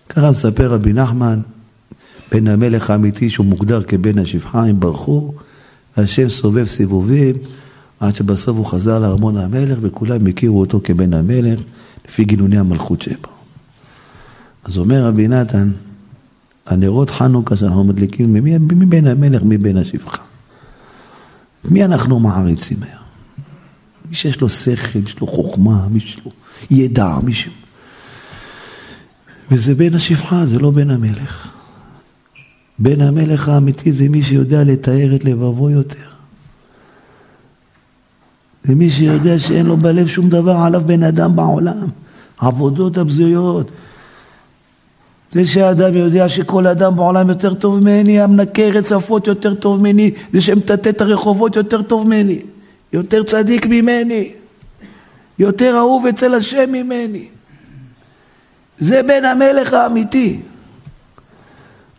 ככה 0.09 0.31
מספר 0.31 0.67
רבי 0.67 0.93
נחמן, 0.93 1.41
בן 2.33 2.47
המלך 2.47 2.91
האמיתי 2.91 3.31
שהוא 3.31 3.47
מוגדר 3.47 3.83
כבן 3.83 4.19
השפחה, 4.19 4.65
הם 4.65 4.81
ברחו, 4.81 5.33
והשם 5.97 6.29
סובב 6.29 6.67
סיבובים. 6.67 7.37
עד 8.01 8.15
שבסוף 8.15 8.57
הוא 8.57 8.67
חזר 8.67 8.99
לארמון 8.99 9.37
המלך 9.37 9.79
וכולם 9.83 10.27
הכירו 10.27 10.61
אותו 10.61 10.81
כבן 10.85 11.15
המלך 11.15 11.61
לפי 12.09 12.25
גינוני 12.25 12.59
המלכות 12.59 13.03
שבו. 13.03 13.29
אז 14.65 14.79
אומר 14.79 15.05
רבי 15.05 15.29
נתן, 15.29 15.71
הנרות 16.67 17.11
חנוכה 17.11 17.57
שאנחנו 17.57 17.85
מדליקים, 17.85 18.33
מי, 18.33 18.87
בין 18.87 19.07
המלך, 19.07 19.43
מי 19.43 19.59
בין 19.59 19.77
השפחה? 19.77 20.23
מי 21.65 21.85
אנחנו 21.85 22.21
מעריצים 22.21 22.77
היום? 22.83 23.03
מי 24.09 24.15
שיש 24.15 24.41
לו 24.41 24.49
שכל, 24.49 24.99
יש 24.99 25.21
לו 25.21 25.27
חוכמה, 25.27 25.89
מי 25.91 26.01
שיש 26.01 26.21
לו 26.25 26.31
ידע, 26.71 27.19
מי 27.23 27.35
ש... 27.35 27.49
וזה 29.51 29.75
בן 29.75 29.95
השפחה, 29.95 30.47
זה 30.47 30.59
לא 30.59 30.71
בן 30.71 30.91
המלך. 30.91 31.49
בן 32.79 33.01
המלך 33.01 33.49
האמיתי 33.49 33.93
זה 33.93 34.09
מי 34.09 34.23
שיודע 34.23 34.65
לתאר 34.65 35.17
את 35.17 35.25
לבבו 35.25 35.71
יותר. 35.71 36.16
ומי 38.67 38.91
שיודע 38.91 39.39
שאין 39.39 39.67
לו 39.67 39.77
בלב 39.77 40.07
שום 40.07 40.29
דבר 40.29 40.57
עליו 40.57 40.83
בן 40.87 41.03
אדם 41.03 41.37
בעולם, 41.37 41.87
עבודות 42.39 42.99
הבזויות. 42.99 43.71
זה 45.33 45.45
שהאדם 45.45 45.95
יודע 45.97 46.29
שכל 46.29 46.67
אדם 46.67 46.97
בעולם 46.97 47.29
יותר 47.29 47.55
טוב 47.55 47.81
ממני, 47.81 48.21
המנקה 48.21 48.63
רצפות 48.63 49.27
יותר 49.27 49.55
טוב 49.55 49.81
ממני, 49.81 50.11
זה 50.33 50.41
שמטאטא 50.41 50.89
את 50.89 51.01
הרחובות 51.01 51.57
יותר 51.57 51.83
טוב 51.83 52.07
ממני, 52.07 52.41
יותר 52.93 53.23
צדיק 53.23 53.67
ממני, 53.67 54.33
יותר 55.39 55.77
אהוב 55.77 56.07
אצל 56.07 56.35
השם 56.35 56.73
ממני. 56.73 57.29
זה 58.79 59.03
בן 59.03 59.25
המלך 59.25 59.73
האמיתי. 59.73 60.41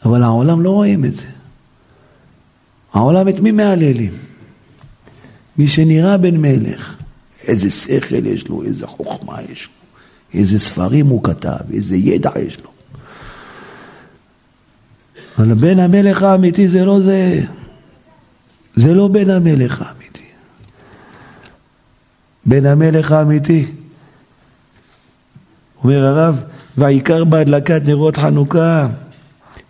אבל 0.05 0.23
העולם 0.23 0.61
לא 0.61 0.69
רואים 0.69 1.05
את 1.05 1.15
זה. 1.15 1.25
העולם 2.93 3.27
את 3.27 3.39
מי 3.39 3.51
מהללים? 3.51 4.11
מי 5.57 5.67
שנראה 5.67 6.17
בן 6.17 6.37
מלך, 6.37 6.95
איזה 7.47 7.71
שכל 7.71 8.25
יש 8.25 8.47
לו, 8.47 8.63
איזה 8.63 8.87
חוכמה 8.87 9.37
יש 9.51 9.67
לו, 9.67 10.39
איזה 10.39 10.59
ספרים 10.59 11.07
הוא 11.07 11.23
כתב, 11.23 11.73
איזה 11.73 11.97
ידע 11.97 12.31
יש 12.39 12.57
לו. 12.63 12.69
אבל 15.37 15.53
בן 15.53 15.79
המלך 15.79 16.23
האמיתי 16.23 16.67
זה 16.67 16.85
לא 16.85 17.01
זה, 17.01 17.41
זה 18.75 18.93
לא 18.93 19.07
בן 19.07 19.29
המלך 19.29 19.81
האמיתי. 19.81 20.23
בן 22.45 22.65
המלך 22.65 23.11
האמיתי, 23.11 23.65
אומר 25.83 26.05
הרב, 26.05 26.41
והעיקר 26.77 27.23
בהדלקת 27.23 27.81
נרות 27.85 28.17
חנוכה, 28.17 28.87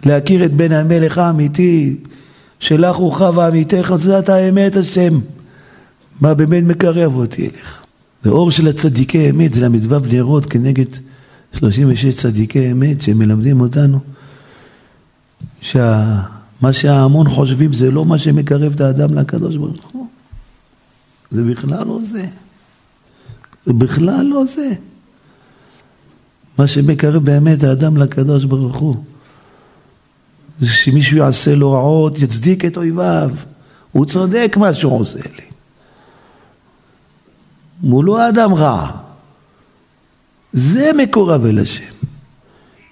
להכיר 0.06 0.46
את 0.46 0.54
בן 0.54 0.72
המלך 0.72 1.18
האמיתי, 1.18 1.96
שלך 2.60 2.96
חווה 2.96 3.48
עמיתך, 3.48 3.94
זאת 3.96 4.30
האמת 4.30 4.76
השם. 4.76 5.20
מה 6.22 6.34
באמת 6.34 6.64
מקרב 6.64 7.16
אותי 7.16 7.42
אליך. 7.42 7.84
זה 8.24 8.30
אור 8.30 8.52
של 8.52 8.68
הצדיקי 8.68 9.30
אמת, 9.30 9.54
זה 9.54 9.70
ל"ו 9.70 10.00
נרות 10.00 10.46
כנגד 10.46 10.86
36 11.54 12.06
צדיקי 12.16 12.72
אמת 12.72 13.02
שמלמדים 13.02 13.62
אותנו 13.62 14.00
שמה 15.62 16.74
שההמון 16.74 17.30
חושבים 17.30 17.74
זה 17.74 17.92
לא 17.92 18.06
מה 18.06 18.20
שמקרב 18.20 18.74
את 18.74 18.82
האדם 18.82 19.14
לקדוש 19.14 19.56
ברוך 19.56 19.86
הוא. 19.92 20.08
זה 21.32 21.44
בכלל 21.44 21.88
לא 21.88 22.00
זה. 22.02 22.26
זה 23.66 23.74
בכלל 23.74 24.26
לא 24.26 24.44
זה. 24.56 24.74
מה 26.58 26.68
שמקרב 26.68 27.26
באמת 27.26 27.64
האדם 27.64 27.98
לקדוש 27.98 28.46
ברוך 28.46 28.76
הוא 28.76 28.96
זה 30.60 30.68
שמישהו 30.68 31.18
יעשה 31.18 31.56
לו 31.56 31.72
רעות, 31.72 32.20
יצדיק 32.20 32.66
את 32.66 32.78
אויביו. 32.78 33.30
הוא 33.92 34.06
צודק 34.06 34.56
מה 34.60 34.74
שהוא 34.74 35.00
עושה 35.00 35.20
לי. 35.20 35.57
הוא 37.82 38.04
לא 38.04 38.30
אדם 38.30 38.54
רע. 38.54 38.92
זה 40.54 40.92
מקורב 40.98 41.46
אל 41.46 41.60
השם. 41.60 41.94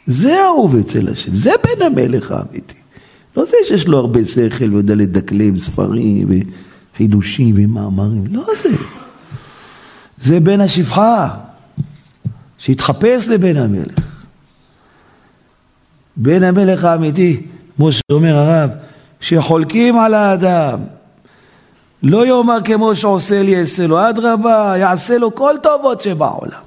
זה 0.08 0.44
אהוב 0.44 0.76
אצל 0.76 1.10
השם. 1.12 1.36
זה 1.36 1.52
בן 1.64 1.86
המלך 1.86 2.32
האמיתי. 2.32 2.76
לא 3.38 3.46
זה 3.46 3.58
שיש 3.68 3.88
לו 3.88 3.98
הרבה 3.98 4.26
שכל 4.26 4.74
ויודע 4.74 4.96
לדקלם 4.96 5.58
ספרים 5.58 6.28
חידושים 6.98 7.56
ומאמרים, 7.58 8.24
לא 8.32 8.46
זה. 8.64 8.78
זה 10.18 10.40
בן 10.40 10.62
השפחה, 10.62 11.30
שהתחפש 12.58 13.28
לבן 13.28 13.58
המלך. 13.58 14.00
בן 16.18 16.44
המלך 16.44 16.84
האמיתי, 16.84 17.42
כמו 17.76 17.90
שאומר 17.92 18.36
הרב, 18.36 18.70
שחולקים 19.20 20.00
על 20.00 20.14
האדם. 20.14 20.80
לא 22.06 22.28
יאמר 22.28 22.58
כמו 22.64 22.96
שעושה 22.96 23.44
לי 23.44 23.60
אעשה 23.60 23.88
לו, 23.88 24.10
אדרבה, 24.10 24.74
יעשה 24.78 25.18
לו 25.18 25.36
כל 25.36 25.56
טובות 25.64 26.02
שבעולם. 26.02 26.62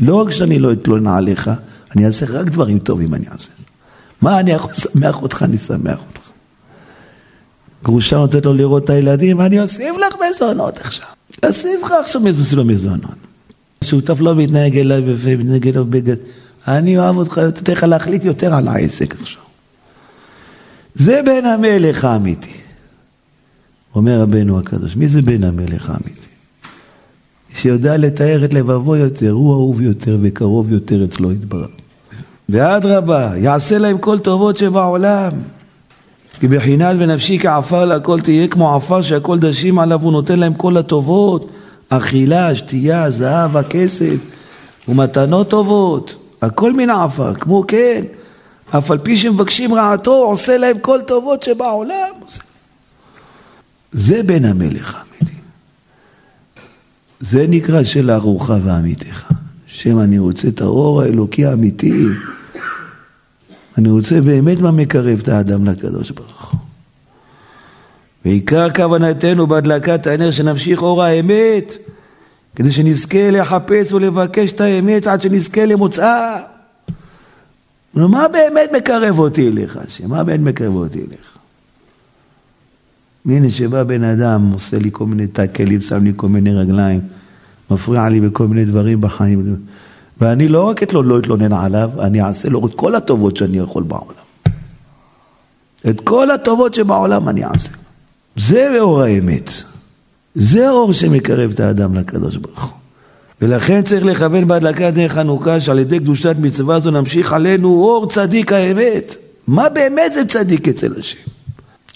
לא 0.00 0.16
רק 0.16 0.30
שאני 0.30 0.58
לא 0.58 0.72
אתלונן 0.72 1.06
עליך, 1.06 1.50
אני 1.96 2.06
אעשה 2.06 2.26
רק 2.28 2.46
דברים 2.46 2.78
טובים 2.78 3.14
אני 3.14 3.24
אעשה. 3.32 3.50
מה 4.22 4.40
אני 4.40 4.50
יכול 4.50 4.70
לשמח 4.70 5.22
אותך, 5.22 5.42
אני 5.42 5.56
אשמח 5.56 5.98
אותך. 5.98 6.20
גרושה 7.84 8.16
נותנת 8.16 8.46
לו 8.46 8.54
לראות 8.54 8.84
את 8.84 8.90
הילדים, 8.90 9.40
אני 9.40 9.60
אוסיף 9.60 9.96
לך 10.06 10.14
מזונות 10.30 10.78
עכשיו. 10.78 11.06
אוסיף 11.46 11.82
לך 11.84 11.92
עכשיו 12.00 12.22
מזונות 12.22 12.66
מזונות. 12.66 13.16
שותף 13.84 14.20
לא 14.20 14.34
מתנהג 14.34 14.78
אליי 14.78 15.02
ומתנהג 15.06 15.68
אליו 15.68 15.84
בגד. 15.84 16.16
אני 16.68 16.98
אוהב 16.98 17.16
אותך, 17.16 17.36
יותר 17.36 17.72
לך 17.72 17.82
להחליט 17.82 18.24
יותר 18.24 18.54
על 18.54 18.68
העסק 18.68 19.14
עכשיו. 19.20 19.42
זה 20.94 21.20
בן 21.24 21.44
המלך 21.44 22.04
האמיתי. 22.04 22.61
אומר 23.94 24.20
רבנו 24.20 24.58
הקדוש, 24.58 24.96
מי 24.96 25.08
זה 25.08 25.22
בן 25.22 25.44
המלך 25.44 25.90
האמיתי? 25.90 26.26
שיודע 27.54 27.96
לתאר 27.96 28.44
את 28.44 28.54
לבבו 28.54 28.96
יותר, 28.96 29.30
הוא 29.30 29.52
אהוב 29.52 29.80
יותר 29.80 30.18
וקרוב 30.22 30.72
יותר 30.72 31.04
אצלו 31.04 31.32
יתברך. 31.32 31.70
ואדרבה, 32.48 33.32
יעשה 33.36 33.78
להם 33.78 33.98
כל 33.98 34.18
טובות 34.18 34.56
שבעולם. 34.56 35.30
כי 36.40 36.48
בחינת 36.48 36.96
ונפשי 36.98 37.38
כעפר 37.38 37.84
להכל 37.84 38.20
תהיה 38.20 38.48
כמו 38.48 38.74
עפר 38.74 39.02
שהכל 39.02 39.38
דשים 39.38 39.78
עליו, 39.78 40.02
הוא 40.02 40.12
נותן 40.12 40.38
להם 40.38 40.54
כל 40.54 40.76
הטובות, 40.76 41.50
אכילה, 41.88 42.54
שתייה, 42.54 43.10
זהב, 43.10 43.56
הכסף, 43.56 44.16
ומתנות 44.88 45.48
טובות, 45.48 46.16
הכל 46.42 46.72
מן 46.72 46.90
העפר, 46.90 47.34
כמו 47.34 47.64
כן, 47.68 48.02
אף 48.70 48.90
על 48.90 48.98
פי 48.98 49.16
שמבקשים 49.16 49.74
רעתו, 49.74 50.14
עושה 50.14 50.56
להם 50.56 50.78
כל 50.78 51.00
טובות 51.06 51.42
שבעולם. 51.42 52.12
זה 53.92 54.22
בן 54.22 54.44
המלך 54.44 54.94
האמיתי. 54.94 55.36
זה 57.20 57.46
נקרא 57.48 57.82
של 57.82 58.10
ארוחה 58.10 58.58
ועמיתך. 58.64 59.32
שם 59.66 60.00
אני 60.00 60.18
רוצה 60.18 60.48
את 60.48 60.60
האור 60.60 61.02
האלוקי 61.02 61.46
האמיתי. 61.46 62.04
אני 63.78 63.90
רוצה 63.90 64.20
באמת 64.20 64.60
מה 64.60 64.70
מקרב 64.70 65.18
את 65.22 65.28
האדם 65.28 65.64
לקדוש 65.64 66.10
ברוך 66.10 66.50
הוא. 66.52 66.60
ועיקר 68.24 68.70
כוונתנו 68.70 69.46
בהדלקת 69.46 70.06
הנר 70.06 70.30
שנמשיך 70.30 70.82
אור 70.82 71.02
האמת, 71.02 71.76
כדי 72.56 72.72
שנזכה 72.72 73.30
לחפש 73.30 73.92
ולבקש 73.92 74.52
את 74.52 74.60
האמת 74.60 75.06
עד 75.06 75.22
שנזכה 75.22 75.66
למוצאה. 75.66 76.40
מה 77.94 78.28
באמת 78.28 78.70
מקרב 78.72 79.18
אותי 79.18 79.48
אליך, 79.48 79.76
השם? 79.76 80.08
מה 80.08 80.24
באמת 80.24 80.40
מקרב 80.40 80.74
אותי 80.74 80.98
אליך? 80.98 81.31
הנה 83.26 83.50
שבא 83.50 83.82
בן 83.82 84.04
אדם, 84.04 84.50
עושה 84.52 84.78
לי 84.78 84.88
כל 84.92 85.06
מיני 85.06 85.26
תקלים, 85.26 85.80
שם 85.80 86.04
לי 86.04 86.12
כל 86.16 86.28
מיני 86.28 86.54
רגליים, 86.54 87.00
מפריע 87.70 88.08
לי 88.08 88.20
בכל 88.20 88.46
מיני 88.46 88.64
דברים 88.64 89.00
בחיים. 89.00 89.56
ואני 90.20 90.48
לא 90.48 90.62
רק 90.62 90.82
אתלון, 90.82 91.06
לא 91.06 91.18
אתלונן 91.18 91.52
עליו, 91.52 91.90
אני 92.00 92.22
אעשה 92.22 92.48
לו 92.48 92.66
את 92.66 92.74
כל 92.74 92.94
הטובות 92.94 93.36
שאני 93.36 93.58
יכול 93.58 93.82
בעולם. 93.82 94.22
את 95.88 96.00
כל 96.00 96.30
הטובות 96.30 96.74
שבעולם 96.74 97.28
אני 97.28 97.44
אעשה. 97.44 97.70
זה 98.36 98.80
אור 98.80 99.02
האמת. 99.02 99.52
זה 100.34 100.68
האור 100.68 100.92
שמקרב 100.92 101.50
את 101.50 101.60
האדם 101.60 101.94
לקדוש 101.94 102.36
ברוך 102.36 102.62
הוא. 102.62 102.78
ולכן 103.42 103.82
צריך 103.82 104.04
לכוון 104.04 104.48
בהדלקת 104.48 104.92
נר 104.96 105.08
חנוכה 105.08 105.60
שעל 105.60 105.78
ידי 105.78 105.98
קדושת 105.98 106.36
מצווה 106.40 106.80
זו 106.80 106.90
נמשיך 106.90 107.32
עלינו 107.32 107.68
אור 107.68 108.10
צדיק 108.10 108.52
האמת. 108.52 109.14
מה 109.46 109.68
באמת 109.68 110.12
זה 110.12 110.24
צדיק 110.24 110.68
אצל 110.68 110.92
השם? 110.98 111.31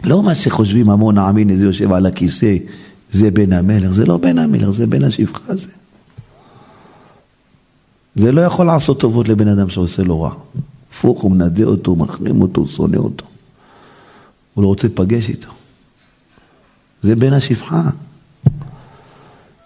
לא 0.04 0.22
מה 0.22 0.34
שחושבים 0.34 0.90
המון 0.90 1.18
העמין, 1.18 1.50
איזה 1.50 1.64
יושב 1.64 1.92
על 1.92 2.06
הכיסא, 2.06 2.56
זה 3.10 3.30
בן 3.30 3.52
המלך, 3.52 3.90
זה 3.90 4.06
לא 4.06 4.16
בן 4.16 4.38
המלך, 4.38 4.70
זה 4.70 4.86
בן 4.86 5.04
השפחה 5.04 5.42
הזה. 5.48 5.68
זה 8.16 8.32
לא 8.32 8.40
יכול 8.40 8.66
לעשות 8.66 9.00
טובות 9.00 9.28
לבן 9.28 9.48
אדם 9.48 9.68
שעושה 9.68 10.02
לו 10.02 10.22
רע. 10.22 10.34
הפוך, 10.90 11.20
הוא 11.20 11.30
מנדה 11.30 11.64
אותו, 11.64 11.96
מחרים 11.96 12.42
אותו, 12.42 12.66
שונא 12.66 12.96
אותו. 12.96 13.24
הוא 14.54 14.62
לא 14.62 14.68
רוצה 14.68 14.88
להיפגש 14.88 15.28
איתו. 15.28 15.48
זה 17.02 17.16
בן 17.16 17.32
השפחה. 17.32 17.82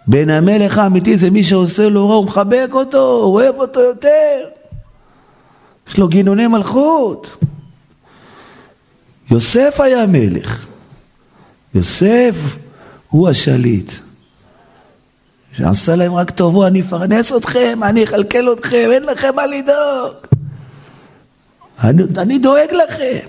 בן 0.07 0.29
המלך 0.29 0.77
האמיתי 0.77 1.17
זה 1.17 1.29
מי 1.29 1.43
שעושה 1.43 1.89
לו 1.89 2.09
רע, 2.09 2.15
הוא 2.15 2.25
מחבק 2.25 2.69
אותו, 2.71 3.11
הוא 3.11 3.33
אוהב 3.33 3.55
אותו 3.55 3.79
יותר. 3.79 4.47
יש 5.87 5.97
לו 5.97 6.07
גינוני 6.07 6.47
מלכות. 6.47 7.37
יוסף 9.31 9.79
היה 9.79 10.07
מלך. 10.07 10.67
יוסף 11.73 12.35
הוא 13.09 13.29
השליט. 13.29 13.91
שעשה 15.53 15.95
להם 15.95 16.13
רק 16.13 16.29
טובו, 16.31 16.67
אני 16.67 16.81
אפרנס 16.81 17.33
אתכם, 17.33 17.79
אני 17.83 18.03
אכלכל 18.03 18.53
אתכם, 18.53 18.89
אין 18.91 19.03
לכם 19.03 19.35
מה 19.35 19.45
לדאוג. 19.45 20.15
אני, 21.83 22.03
אני 22.17 22.39
דואג 22.39 22.73
לכם. 22.85 23.27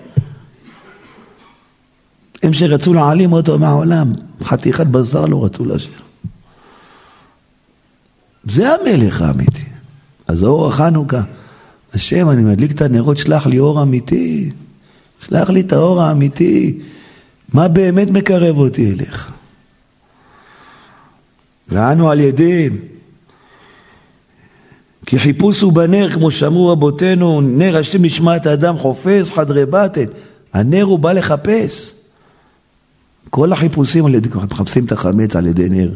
הם 2.42 2.52
שרצו 2.52 2.94
להעלים 2.94 3.32
אותו 3.32 3.58
מהעולם, 3.58 4.12
חתיכת 4.42 4.86
בשר 4.86 5.26
לא 5.26 5.44
רצו 5.44 5.64
להשאיר. 5.64 6.00
זה 8.44 8.74
המלך 8.74 9.22
האמיתי. 9.22 9.64
אז 10.28 10.44
אור 10.44 10.68
החנוכה, 10.68 11.20
השם, 11.94 12.30
אני 12.30 12.42
מדליק 12.42 12.72
את 12.72 12.82
הנרות, 12.82 13.18
שלח 13.18 13.46
לי 13.46 13.58
אור 13.58 13.82
אמיתי. 13.82 14.50
שלח 15.26 15.50
לי 15.50 15.60
את 15.60 15.72
האור 15.72 16.02
האמיתי. 16.02 16.78
מה 17.52 17.68
באמת 17.68 18.08
מקרב 18.08 18.56
אותי 18.56 18.92
אליך? 18.92 19.32
ואנו 21.68 22.10
על 22.10 22.20
ידי 22.20 22.70
כי 25.06 25.18
חיפוש 25.18 25.60
הוא 25.60 25.72
בנר, 25.72 26.10
כמו 26.12 26.30
שאמרו 26.30 26.68
רבותינו, 26.68 27.40
נר 27.40 27.76
השם 27.76 28.04
נשמעת 28.04 28.46
האדם 28.46 28.78
חופש 28.78 29.30
חדרי 29.30 29.66
בטן. 29.66 30.04
הנר 30.52 30.82
הוא 30.82 30.98
בא 30.98 31.12
לחפש. 31.12 31.94
כל 33.30 33.52
החיפושים 33.52 34.06
על 34.06 34.14
ידי, 34.14 34.28
מחפשים 34.50 34.84
את 34.84 34.92
החמץ 34.92 35.36
על 35.36 35.46
ידי 35.46 35.68
נר. 35.68 35.90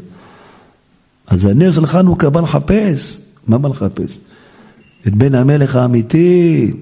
אז 1.26 1.44
הנר 1.44 1.72
של 1.72 1.86
חנוכה 1.86 2.30
בא 2.30 2.40
לחפש. 2.40 3.20
מה 3.46 3.58
בא 3.58 3.68
לחפש? 3.68 4.18
את 5.06 5.14
בן 5.14 5.34
המלך 5.34 5.76
האמיתי, 5.76 6.72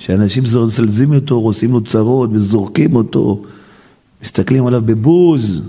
שאנשים 0.00 0.46
זלזים 0.46 1.14
אותו, 1.14 1.34
עושים 1.34 1.72
לו 1.72 1.80
צרות 1.80 2.30
וזורקים 2.32 2.96
אותו, 2.96 3.42
מסתכלים 4.22 4.66
עליו 4.66 4.82
בבוז. 4.82 5.62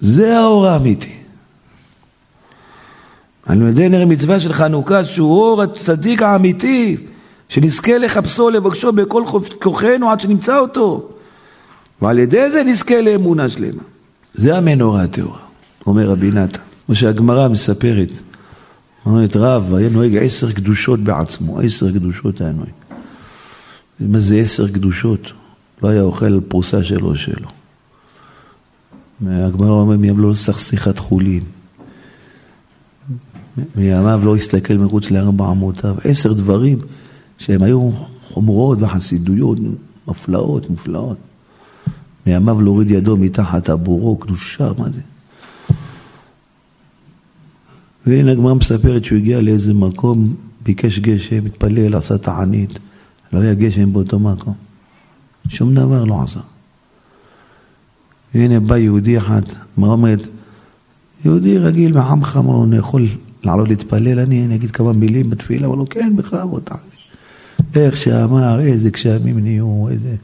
זה 0.00 0.38
האור 0.38 0.66
האמיתי. 0.66 1.12
על 3.46 3.68
ידי 3.68 3.88
נר 3.88 4.06
מצווה 4.06 4.40
של 4.40 4.52
חנוכה, 4.52 5.04
שהוא 5.04 5.32
אור 5.32 5.62
הצדיק 5.62 6.22
האמיתי, 6.22 6.96
שנזכה 7.48 7.98
לחפשו, 7.98 8.50
לבקשו 8.50 8.92
בכל 8.92 9.22
כוחנו 9.62 10.10
עד 10.10 10.20
שנמצא 10.20 10.58
אותו. 10.58 11.08
ועל 12.02 12.18
ידי 12.18 12.50
זה 12.50 12.64
נזכה 12.64 13.00
לאמונה 13.00 13.48
שלמה. 13.48 13.82
זה 14.34 14.56
המנורה 14.56 15.02
הטהורה, 15.02 15.38
אומר 15.86 16.08
רבי 16.08 16.30
נתן. 16.30 16.60
כמו 16.86 16.94
שהגמרא 16.94 17.48
מספרת, 17.48 18.10
אומרת 19.06 19.36
רב, 19.36 19.74
היה 19.74 19.88
נוהג 19.88 20.16
עשר 20.16 20.52
קדושות 20.52 21.00
בעצמו, 21.00 21.60
עשר 21.60 21.92
קדושות 21.92 22.40
היה 22.40 22.52
נוהג. 22.52 22.70
מה 24.00 24.20
זה 24.20 24.36
עשר 24.36 24.68
קדושות? 24.68 25.32
לא 25.82 25.88
היה 25.88 26.02
אוכל 26.02 26.40
פרוסה 26.48 26.84
שלו 26.84 27.16
שלו. 27.16 27.48
הגמרא 29.26 29.70
אומר 29.70 29.96
מימיו 29.96 30.18
לא 30.18 30.34
שיחת 30.34 30.98
חולין. 30.98 31.44
מימיו 33.76 34.20
לא 34.24 34.36
הסתכל 34.36 34.74
מחוץ 34.74 35.10
לארבע 35.10 35.50
אמותיו. 35.50 35.94
עשר 36.04 36.32
דברים 36.32 36.78
שהם 37.38 37.62
היו 37.62 37.90
חומרות 38.28 38.78
וחסידויות 38.80 39.58
מפלאות, 40.08 40.70
מופלאות. 40.70 41.16
מימיו 42.26 42.60
להוריד 42.60 42.90
ידו 42.90 43.16
מתחת 43.16 43.70
עבורו, 43.70 44.16
קדושה, 44.16 44.70
מה 44.78 44.84
זה? 44.84 45.00
והנה 48.10 48.32
הגמרא 48.32 48.54
מספרת 48.54 49.04
שהוא 49.04 49.18
הגיע 49.18 49.40
לאיזה 49.40 49.74
מקום, 49.74 50.34
ביקש 50.62 50.98
גשם, 50.98 51.46
התפלל, 51.46 51.96
עשה 51.96 52.18
תענית, 52.18 52.78
לא 53.32 53.38
היה 53.38 53.54
גשם 53.54 53.92
באותו 53.92 54.18
מקום. 54.18 54.54
שום 55.48 55.74
דבר 55.74 56.04
לא 56.04 56.22
עשה. 56.22 56.40
והנה 58.34 58.60
בא 58.60 58.76
יהודי 58.76 59.18
אחד, 59.18 59.42
מה 59.76 59.86
אומרת? 59.86 60.28
יהודי 61.24 61.58
רגיל 61.58 61.92
מעמך, 61.92 62.36
אמר 62.36 62.52
לו, 62.52 62.64
אני 62.64 62.76
יכול 62.76 63.06
לעלות 63.42 63.68
להתפלל, 63.68 64.18
אני, 64.18 64.54
אגיד 64.54 64.70
כמה 64.70 64.92
מילים 64.92 65.30
בתפילה, 65.30 65.66
אמר 65.66 65.74
לו, 65.74 65.88
כן, 65.88 66.16
בכבוד. 66.16 66.68
איך 67.74 67.96
שאמר, 67.96 68.60
איזה 68.60 68.90
גשמים 68.90 69.38
נהיו, 69.38 69.88
איזה... 69.90 70.14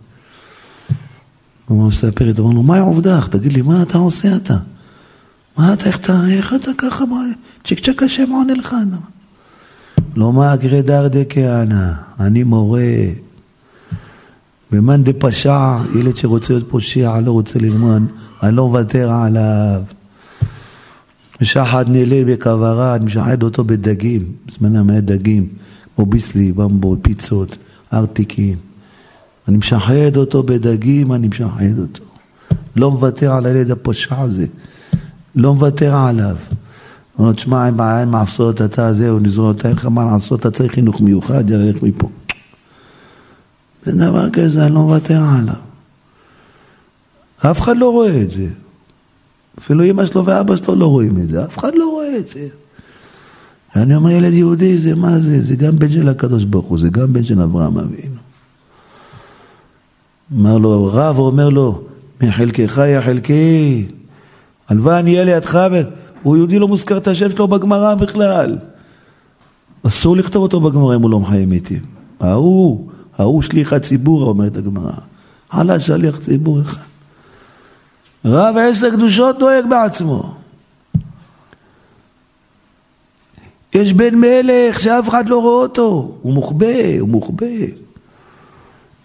הוא 1.67 1.89
מספר 1.89 2.25
לי, 2.25 2.33
אמר 2.39 2.51
לו, 2.51 2.63
מה 2.63 2.81
עובדך? 2.81 3.29
תגיד 3.31 3.53
לי, 3.53 3.63
מה 3.63 3.83
אתה 3.83 3.99
עושה 3.99 4.37
אתה? 4.37 4.57
מה 5.59 5.73
אתה, 5.73 5.87
איך 5.87 5.99
אתה, 6.01 6.21
איך 6.31 6.55
אתה 6.55 6.71
ככה, 6.79 7.05
צ'יק 7.65 7.81
צ'ק 7.81 8.03
השם 8.03 8.31
עונה 8.31 8.55
לך. 8.55 8.77
לא 10.17 10.33
מה 10.33 10.57
גרדר 10.57 11.09
דקהנה, 11.09 11.95
אני 12.21 12.45
מורה. 12.45 12.83
ומאן 14.73 15.05
דפשע, 15.05 15.79
ילד 15.95 16.17
שרוצה 16.17 16.53
להיות 16.53 16.71
פושע, 16.71 17.21
לא 17.21 17.31
רוצה 17.31 17.59
ללמוד, 17.59 18.03
אני 18.43 18.57
לא 18.57 18.69
מוותר 18.69 19.13
עליו. 19.13 19.83
משחד 21.41 21.89
נעלה 21.89 22.23
בכברה, 22.27 22.95
אני 22.95 23.05
משחד 23.05 23.43
אותו 23.43 23.65
בדגים, 23.65 24.33
בזמנם 24.47 24.91
היה 24.91 25.01
דגים, 25.01 25.49
כמו 25.97 26.07
ביסלי, 26.07 26.53
במבו, 26.53 26.97
פיצות, 27.03 27.57
ארטיקים. 27.93 28.59
אני 29.49 29.57
משחד 29.57 30.17
אותו 30.17 30.43
בדגים, 30.43 31.13
אני 31.13 31.29
משחד 31.29 31.79
אותו. 31.79 32.05
לא 32.77 32.91
מוותר 32.91 33.33
על 33.33 33.47
הילד 33.47 33.71
הפושע 33.71 34.21
הזה, 34.21 34.47
לא 35.37 35.55
מוותר 35.55 35.97
עליו. 35.97 36.37
אומר 37.19 37.29
לו, 37.29 37.33
תשמע, 37.33 37.67
אין 37.67 37.77
בעיה, 37.77 38.01
אין 38.01 38.09
מעשות, 38.09 38.63
אתה 38.63 38.93
זהו, 38.93 39.19
נזרום, 39.19 39.51
אתה 39.51 39.69
אין 39.69 39.77
לך 39.77 39.87
מה 39.87 40.05
לעשות, 40.05 40.41
אתה 40.41 40.51
צריך 40.51 40.73
חינוך 40.73 41.01
מיוחד, 41.01 41.51
יאללה, 41.51 41.71
לך 41.71 41.83
מפה. 41.83 42.09
זה 43.85 43.93
דבר 43.93 44.31
כזה, 44.31 44.67
אני 44.67 44.75
לא 44.75 44.81
מוותר 44.81 45.23
עליו. 45.23 45.55
אף 47.39 47.61
אחד 47.61 47.77
לא 47.77 47.91
רואה 47.91 48.23
את 48.23 48.31
זה. 48.31 48.47
אפילו 49.59 49.85
אמא 49.85 50.07
שלו 50.07 50.27
ואבא 50.27 50.57
שלו 50.57 50.75
לא 50.75 50.87
רואים 50.87 51.19
את 51.19 51.29
זה, 51.29 51.45
אף 51.45 51.59
אחד 51.59 51.75
לא 51.75 51.91
רואה 51.91 52.19
את 52.19 52.29
זה. 52.29 52.49
ואני 53.77 53.95
אומר, 53.95 54.11
ילד 54.11 54.33
יהודי, 54.33 54.79
זה 54.79 54.95
מה 54.95 55.19
זה? 55.19 55.43
זה 55.43 55.57
גם 55.57 55.79
בן 55.79 55.91
של 55.91 56.09
הקדוש 56.09 56.45
ברוך 56.45 56.67
הוא, 56.67 56.79
זה 56.79 56.89
גם 56.89 57.13
בן 57.13 57.25
של 57.25 57.41
אברהם 57.41 57.79
אבינו. 57.79 58.17
אמר 60.33 60.59
לו, 60.59 60.91
רב 60.93 61.19
אומר 61.19 61.49
לו, 61.49 61.83
מחלקך 62.23 62.81
יא 62.87 63.01
חלקי, 63.01 63.87
הלוואי 64.69 64.99
אני 64.99 65.13
אהיה 65.13 65.25
לידך, 65.25 65.59
הוא 66.23 66.37
יהודי 66.37 66.59
לא 66.59 66.69
מוזכר 66.69 66.97
את 66.97 67.09
השם 67.09 67.31
שלו 67.31 67.49
בגמרא 67.49 67.95
בכלל. 67.95 68.59
אסור 69.87 70.17
לכתוב 70.17 70.43
אותו 70.43 70.61
בגמרא 70.61 70.97
אם 70.97 71.03
הוא 71.03 71.11
לא 71.11 71.21
מחיים 71.21 71.53
איתי. 71.53 71.79
ההוא, 72.21 72.89
ההוא 73.19 73.43
שליח 73.43 73.73
הציבור, 73.73 74.23
אומרת 74.23 74.57
הגמרא. 74.57 74.93
עלה 75.51 75.81
שליח 75.81 76.19
ציבור 76.19 76.61
אחד. 76.61 76.81
רב 78.25 78.57
עשר 78.57 78.91
קדושות 78.91 79.39
דואג 79.39 79.65
בעצמו. 79.71 80.35
יש 83.75 83.93
בן 83.93 84.15
מלך 84.15 84.81
שאף 84.81 85.09
אחד 85.09 85.29
לא 85.29 85.41
רואה 85.41 85.63
אותו, 85.63 86.17
הוא 86.23 86.33
מוחבא, 86.33 86.99
הוא 87.01 87.09
מוחבא. 87.09 87.47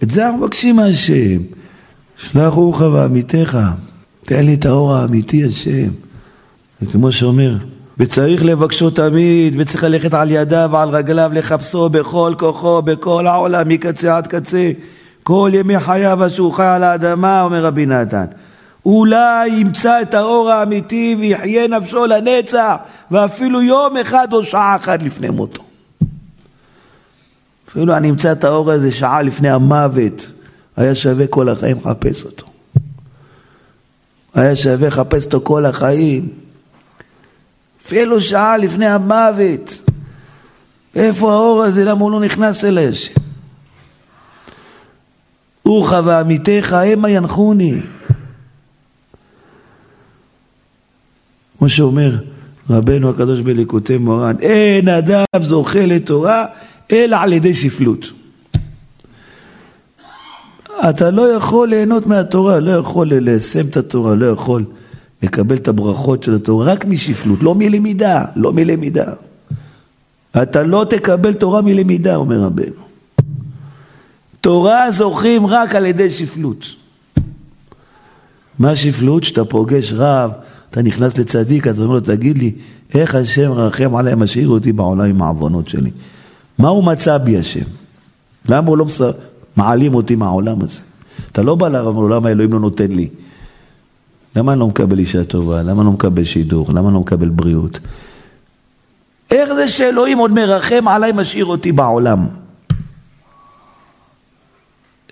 את 0.03 0.09
זה 0.09 0.25
אנחנו 0.25 0.39
מבקשים 0.39 0.75
מהשם. 0.75 1.41
שלח 2.17 2.53
רוחך 2.53 2.81
ועמיתך, 2.81 3.59
תן 4.31 4.45
לי 4.45 4.53
את 4.53 4.65
האור 4.65 4.93
האמיתי 4.93 5.45
השם. 5.45 5.91
וכמו 6.81 7.11
שאומר, 7.11 7.57
וצריך 7.97 8.43
לבקשו 8.43 8.89
תמיד, 8.89 9.55
וצריך 9.57 9.83
ללכת 9.83 10.13
על 10.13 10.31
ידיו 10.31 10.69
ועל 10.71 10.89
רגליו 10.89 11.31
לחפשו 11.33 11.89
בכל 11.89 12.33
כוחו, 12.37 12.81
בכל 12.81 13.27
העולם, 13.27 13.67
מקצה 13.67 14.17
עד 14.17 14.27
קצה. 14.27 14.71
כל 15.23 15.51
ימי 15.53 15.79
חייו 15.79 16.27
אשר 16.27 16.51
חי 16.51 16.63
על 16.63 16.83
האדמה, 16.83 17.43
אומר 17.43 17.65
רבי 17.65 17.85
נתן. 17.85 18.25
אולי 18.85 19.47
ימצא 19.47 20.01
את 20.01 20.13
האור 20.13 20.51
האמיתי 20.51 21.15
ויחיה 21.19 21.67
נפשו 21.67 22.05
לנצח, 22.05 22.75
ואפילו 23.11 23.61
יום 23.61 23.97
אחד 23.97 24.27
או 24.33 24.43
שעה 24.43 24.75
אחת 24.75 25.03
לפני 25.03 25.29
מותו. 25.29 25.63
אפילו 27.69 27.97
אני 27.97 28.09
אמצא 28.09 28.31
את 28.31 28.43
האור 28.43 28.71
הזה 28.71 28.91
שעה 28.91 29.21
לפני 29.21 29.49
המוות, 29.49 30.27
היה 30.77 30.95
שווה 30.95 31.27
כל 31.27 31.49
החיים 31.49 31.77
לחפש 31.77 32.23
אותו. 32.23 32.50
היה 34.35 34.55
שווה 34.55 34.87
לחפש 34.87 35.25
אותו 35.25 35.41
כל 35.43 35.65
החיים. 35.65 36.27
אפילו 37.85 38.21
שעה 38.21 38.57
לפני 38.57 38.85
המוות. 38.85 39.81
איפה 40.95 41.33
האור 41.33 41.63
הזה? 41.63 41.85
למה 41.85 42.01
הוא 42.01 42.11
לא 42.11 42.19
נכנס 42.19 42.65
אל 42.65 42.77
השם? 42.77 43.13
אורך 45.65 45.93
ועמיתך 46.05 46.73
המה 46.73 47.09
ינחוני. 47.09 47.79
כמו 51.57 51.69
שאומר 51.69 52.17
רבנו 52.69 53.09
הקדוש 53.09 53.39
בליקוטי 53.39 53.97
מורן, 53.97 54.35
אין 54.39 54.87
אדם 54.87 55.25
זוכה 55.41 55.85
לתורה 55.85 56.45
אלא 56.91 57.15
על 57.15 57.33
ידי 57.33 57.53
שפלות. 57.53 58.20
אתה 60.89 61.11
לא 61.11 61.21
יכול 61.21 61.69
ליהנות 61.69 62.07
מהתורה, 62.07 62.59
לא 62.59 62.71
יכול 62.71 63.13
ליישם 63.13 63.67
את 63.67 63.77
התורה, 63.77 64.15
לא 64.15 64.25
יכול 64.25 64.63
לקבל 65.23 65.55
את 65.55 65.67
הברכות 65.67 66.23
של 66.23 66.35
התורה 66.35 66.73
רק 66.73 66.85
משפלות, 66.85 67.43
לא 67.43 67.55
מלמידה, 67.55 68.25
לא 68.35 68.53
מלמידה. 68.53 69.05
אתה 70.41 70.63
לא 70.63 70.85
תקבל 70.89 71.33
תורה 71.33 71.61
מלמידה, 71.61 72.15
אומר 72.15 72.39
רבנו. 72.39 72.81
תורה 74.41 74.91
זוכים 74.91 75.45
רק 75.45 75.75
על 75.75 75.85
ידי 75.85 76.11
שפלות. 76.11 76.65
מה 78.59 78.75
שפלות? 78.75 79.23
שאתה 79.23 79.45
פוגש 79.45 79.93
רב, 79.93 80.31
אתה 80.71 80.81
נכנס 80.81 81.17
לצדיק, 81.17 81.67
אתה 81.67 81.81
אומר 81.81 81.93
לו, 81.93 81.99
תגיד 81.99 82.37
לי, 82.37 82.51
איך 82.93 83.15
השם 83.15 83.51
רחם 83.51 83.95
עליי, 83.95 84.15
משאיר 84.15 84.49
אותי 84.49 84.71
בעולם 84.71 85.05
עם 85.05 85.21
העוונות 85.21 85.69
שלי? 85.69 85.91
מה 86.57 86.69
הוא 86.69 86.83
מצא 86.83 87.17
בי 87.17 87.37
השם? 87.37 87.65
למה 88.49 88.69
הוא 88.69 88.77
לא 88.77 88.85
מעלים 89.61 89.95
אותי 89.95 90.15
מהעולם 90.15 90.61
הזה? 90.61 90.81
אתה 91.31 91.41
לא 91.41 91.55
בא 91.55 91.67
לרב 91.67 91.85
ואומר 91.95 92.07
לו, 92.07 92.15
למה 92.15 92.29
אלוהים 92.29 92.53
לא 92.53 92.59
נותן 92.59 92.91
לי? 92.91 93.09
למה 94.35 94.51
אני 94.51 94.59
לא 94.59 94.67
מקבל 94.67 94.99
אישה 94.99 95.23
טובה? 95.23 95.61
למה 95.61 95.81
אני 95.81 95.85
לא 95.85 95.91
מקבל 95.91 96.23
שידור? 96.23 96.69
למה 96.69 96.87
אני 96.87 96.93
לא 96.93 96.99
מקבל 96.99 97.29
בריאות? 97.29 97.79
איך 99.31 99.53
זה 99.53 99.67
שאלוהים 99.67 100.17
עוד 100.17 100.31
מרחם 100.31 100.87
עליי, 100.87 101.11
משאיר 101.11 101.45
אותי 101.45 101.71
בעולם? 101.71 102.27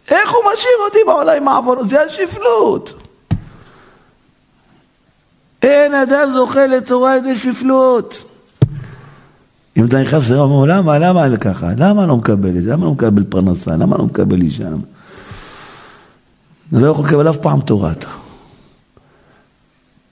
איך 0.07 0.29
הוא 0.31 0.53
משאיר 0.53 0.77
אותי 0.85 0.99
בעולם 1.05 1.47
עם? 1.47 1.85
זה 1.85 2.01
השפלות. 2.01 2.93
אין 5.61 5.93
אדם 5.93 6.29
זוכה 6.33 6.67
לתורה 6.67 7.17
ידי 7.17 7.37
שפלות. 7.37 8.28
אם 9.79 9.85
אתה 9.85 10.01
נכנס 10.01 10.29
לאומר, 10.29 10.65
למה, 10.65 10.99
למה 10.99 11.25
אני 11.25 11.37
ככה? 11.37 11.71
למה 11.77 12.05
לא 12.05 12.17
מקבל 12.17 12.57
את 12.57 12.63
זה? 12.63 12.71
למה 12.71 12.85
לא 12.85 12.91
מקבל 12.91 13.23
פרנסה? 13.23 13.71
למה 13.77 13.97
לא 13.97 14.05
מקבל 14.05 14.41
אישה? 14.41 14.67
אני 16.73 16.81
לא 16.81 16.87
יכול 16.87 17.05
לקבל 17.05 17.29
אף 17.29 17.37
פעם 17.37 17.61
תורה. 17.61 17.91
אתה 17.91 18.07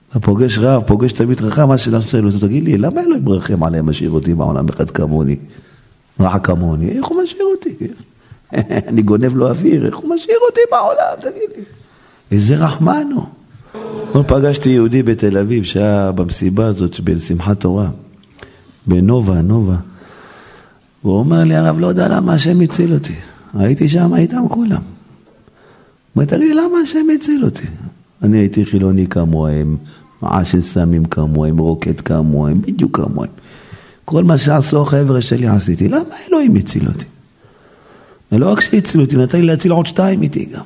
אתה 0.10 0.20
פוגש 0.20 0.58
רב, 0.58 0.84
פוגש 0.88 1.12
תלמיד 1.12 1.42
חכם, 1.42 1.68
מה 1.68 1.78
שאתה 1.78 1.98
רוצה, 1.98 2.20
תגיד 2.42 2.64
לי, 2.64 2.78
למה 2.78 3.02
אלוהים 3.02 3.26
מרחם 3.26 3.64
עליהם, 3.64 3.90
משאיר 3.90 4.12
אותי 4.12 4.34
בעולם 4.34 4.70
אחד 4.70 4.90
כמוני, 4.90 5.36
רע 6.20 6.40
כמוני? 6.40 6.90
איך 6.90 7.06
הוא 7.06 7.24
משאיר 7.24 7.46
אותי? 7.56 7.76
אני 8.90 9.02
גונב 9.02 9.36
לו 9.36 9.50
אוויר, 9.50 9.86
איך 9.86 9.98
הוא 9.98 10.16
משאיר 10.16 10.38
אותי 10.50 10.62
בעולם, 10.72 11.32
תגיד 11.32 11.50
לי. 11.58 11.64
איזה 12.32 12.56
רחמן 12.56 13.08
הוא. 13.16 14.24
פגשתי 14.28 14.70
יהודי 14.70 15.04
בתל 15.04 15.38
אביב 15.38 15.64
שהיה 15.64 16.12
במסיבה 16.12 16.68
הזאת 16.68 17.00
בשמחת 17.00 17.60
תורה, 17.60 17.90
בנובה, 18.88 19.42
נובה. 19.42 19.76
הוא 21.02 21.20
אומר 21.20 21.44
לי, 21.44 21.56
הרב, 21.56 21.80
לא 21.80 21.88
יודע 21.88 22.08
למה 22.08 22.34
השם 22.34 22.62
הציל 22.62 22.94
אותי. 22.94 23.16
הייתי 23.54 23.90
שם 23.90 24.16
איתם 24.16 24.48
כולם. 24.50 24.82
אומר, 26.16 26.26
תגיד 26.26 26.48
לי, 26.48 26.54
למה 26.54 26.78
השם 26.84 27.06
הציל 27.16 27.46
אותי? 27.46 27.68
אני 28.24 28.38
הייתי 28.38 28.66
חילוני 28.66 29.08
כמוהם, 29.08 29.78
מעשן 30.22 30.62
סמים 30.62 31.06
כמוהם, 31.06 31.58
רוקט 31.58 32.02
כמוהם, 32.06 32.62
בדיוק 32.62 33.00
כמוהם. 33.00 33.30
כל 34.06 34.24
מה 34.24 34.38
שעשו 34.38 34.82
החבר'ה 34.82 35.22
שלי 35.22 35.48
עשיתי. 35.48 35.88
למה 35.88 36.16
אלוהים 36.28 36.56
הציל 36.56 36.88
אותי? 36.88 37.06
ולא 38.32 38.52
רק 38.52 38.62
שהציל 38.62 39.02
אותי, 39.02 39.16
נתן 39.16 39.40
לי 39.40 39.46
להציל 39.46 39.72
עוד 39.72 39.86
שתיים 39.86 40.22
איתי 40.22 40.46
גם. 40.46 40.64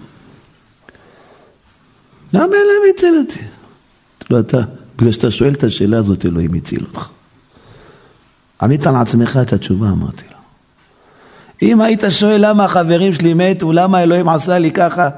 למה 2.34 2.46
אלוהים 2.46 2.96
הציל 2.96 3.16
אותי? 3.20 3.40
לא 4.30 4.40
אתה, 4.40 4.62
בגלל 4.98 5.12
שאתה 5.12 5.32
שואל 5.32 5.54
את 5.54 5.64
השאלה 5.64 5.98
הזאת, 5.98 6.26
אלוהים 6.26 6.54
הציל 6.54 6.84
אותך. 6.84 7.10
ענית 8.62 8.88
על 8.88 8.96
עצמך 8.96 9.40
את 9.42 9.54
התשובה, 9.54 9.88
אמרתי 9.88 10.24
לו. 10.32 10.38
אם 11.62 11.82
היית 11.82 12.04
שואל 12.10 12.50
למה 12.50 12.66
החברים 12.66 13.14
שלי 13.14 13.34
מתו, 13.34 13.72
למה 13.72 14.04
אלוהים 14.04 14.30
עשה 14.30 14.58
לי 14.58 14.72
ככה, 14.72 15.10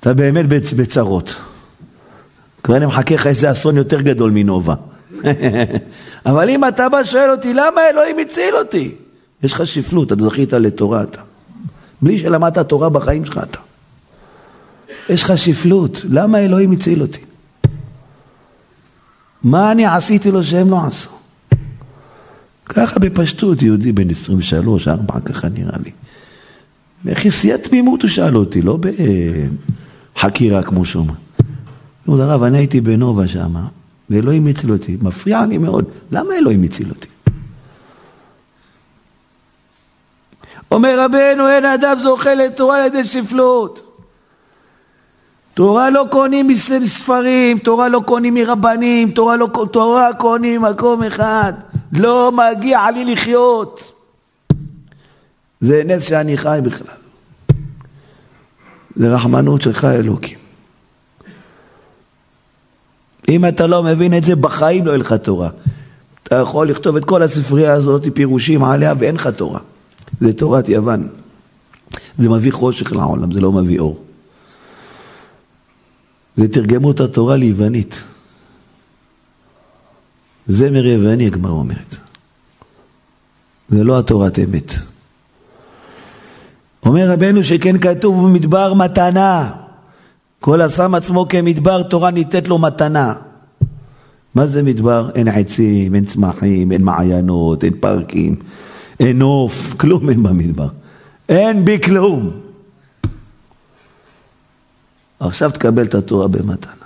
אתה 0.00 0.14
באמת 0.14 0.46
בצרות. 0.76 1.36
כבר 2.62 2.76
אני 2.76 2.86
מחכה 2.86 3.14
לך 3.14 3.26
איזה 3.26 3.50
אסון 3.50 3.76
יותר 3.76 4.00
גדול 4.00 4.30
מנובה. 4.30 4.74
אבל 6.26 6.48
אם 6.48 6.68
אתה 6.68 6.88
בא 6.88 7.04
שואל 7.04 7.30
אותי, 7.30 7.54
למה 7.54 7.80
אלוהים 7.90 8.18
הציל 8.18 8.56
אותי? 8.56 8.94
יש 9.42 9.52
לך 9.52 9.66
שפלות, 9.66 10.12
אתה 10.12 10.24
זכית 10.24 10.52
לתורה 10.52 11.02
אתה. 11.02 11.20
בלי 12.02 12.18
שלמדת 12.18 12.58
תורה 12.58 12.88
בחיים 12.88 13.24
שלך 13.24 13.38
אתה. 13.38 13.58
יש 15.08 15.22
לך 15.22 15.38
שפלות, 15.38 16.00
למה 16.04 16.38
אלוהים 16.38 16.72
הציל 16.72 17.02
אותי? 17.02 17.20
מה 19.42 19.72
אני 19.72 19.86
עשיתי 19.86 20.30
לו 20.30 20.42
שהם 20.42 20.70
לא 20.70 20.80
עשו? 20.86 21.10
ככה 22.68 23.00
בפשטות, 23.00 23.62
יהודי 23.62 23.92
בן 23.92 24.10
23, 24.10 24.88
4, 24.88 25.20
ככה 25.20 25.48
נראה 25.48 25.78
לי. 25.84 25.90
בכיסיית 27.04 27.62
תמימות 27.62 28.02
הוא 28.02 28.10
שאל 28.10 28.36
אותי, 28.36 28.62
לא 28.62 28.78
ב... 28.80 28.88
חקירה 30.16 30.62
כמו 30.62 30.84
שאומרים. 30.84 31.24
כבוד 32.04 32.20
הרב, 32.20 32.42
אני 32.42 32.58
הייתי 32.58 32.80
בנובה 32.80 33.28
שם, 33.28 33.54
ואלוהים 34.10 34.46
הציל 34.46 34.72
אותי. 34.72 34.96
מפריע 35.02 35.46
לי 35.46 35.58
מאוד. 35.58 35.84
למה 36.12 36.34
אלוהים 36.34 36.62
הציל 36.62 36.88
אותי? 36.88 37.08
אומר 40.70 41.00
רבנו, 41.00 41.48
אין 41.48 41.64
אדם 41.64 41.98
זוכה 41.98 42.34
לתורה 42.34 42.80
על 42.80 42.86
ידי 42.86 43.04
שפלות. 43.04 43.93
תורה 45.54 45.90
לא 45.90 46.06
קונים 46.10 46.48
מספרים, 46.80 47.58
תורה 47.58 47.88
לא 47.88 48.02
קונים 48.06 48.34
מרבנים, 48.34 49.10
תורה, 49.10 49.36
לא, 49.36 49.48
תורה 49.72 50.14
קונים 50.18 50.62
מקום 50.62 51.02
אחד. 51.02 51.52
לא 51.92 52.32
מגיע 52.32 52.90
לי 52.90 53.04
לחיות. 53.04 53.92
זה 55.60 55.82
נס 55.86 56.02
שאני 56.02 56.36
חי 56.36 56.58
בכלל. 56.62 56.96
זה 58.96 59.14
רחמנות 59.14 59.62
שלך 59.62 59.84
אלוקים. 59.84 60.38
אם 63.28 63.44
אתה 63.44 63.66
לא 63.66 63.82
מבין 63.82 64.16
את 64.16 64.24
זה, 64.24 64.36
בחיים 64.36 64.86
לא 64.86 64.90
יהיה 64.90 64.98
לך 64.98 65.12
תורה. 65.12 65.48
אתה 66.22 66.36
יכול 66.36 66.68
לכתוב 66.68 66.96
את 66.96 67.04
כל 67.04 67.22
הספרייה 67.22 67.72
הזאת, 67.72 68.08
פירושים 68.14 68.64
עליה, 68.64 68.94
ואין 68.98 69.14
לך 69.14 69.26
תורה. 69.26 69.60
זה 70.20 70.32
תורת 70.32 70.68
יוון. 70.68 71.08
זה 72.18 72.28
מביא 72.28 72.52
חושך 72.52 72.92
לעולם, 72.92 73.30
זה 73.30 73.40
לא 73.40 73.52
מביא 73.52 73.78
אור. 73.78 74.03
זה 76.36 76.48
תרגמו 76.48 76.90
את 76.90 77.00
התורה 77.00 77.36
ליוונית. 77.36 78.04
זמר 80.48 80.86
יווני, 80.86 81.26
הגמרא 81.26 81.52
אומרת. 81.52 81.96
זה 83.68 83.84
לא 83.84 83.98
התורת 83.98 84.38
אמת. 84.38 84.74
אומר 86.86 87.10
רבנו 87.10 87.44
שכן 87.44 87.78
כתוב 87.78 88.26
במדבר 88.26 88.74
מתנה. 88.74 89.52
כל 90.40 90.60
השם 90.60 90.94
עצמו 90.94 91.28
כמדבר, 91.28 91.82
תורה 91.82 92.10
ניתת 92.10 92.48
לו 92.48 92.58
מתנה. 92.58 93.14
מה 94.34 94.46
זה 94.46 94.62
מדבר? 94.62 95.10
אין 95.14 95.28
עצים, 95.28 95.94
אין 95.94 96.04
צמחים, 96.04 96.72
אין 96.72 96.82
מעיינות, 96.84 97.64
אין 97.64 97.72
פארקים, 97.80 98.36
אין 99.00 99.18
נוף, 99.18 99.74
כלום 99.76 100.10
אין 100.10 100.22
במדבר. 100.22 100.68
אין 101.28 101.64
בי 101.64 101.80
כלום. 101.80 102.43
עכשיו 105.20 105.50
תקבל 105.50 105.82
את 105.82 105.94
התורה 105.94 106.28
במתנה. 106.28 106.84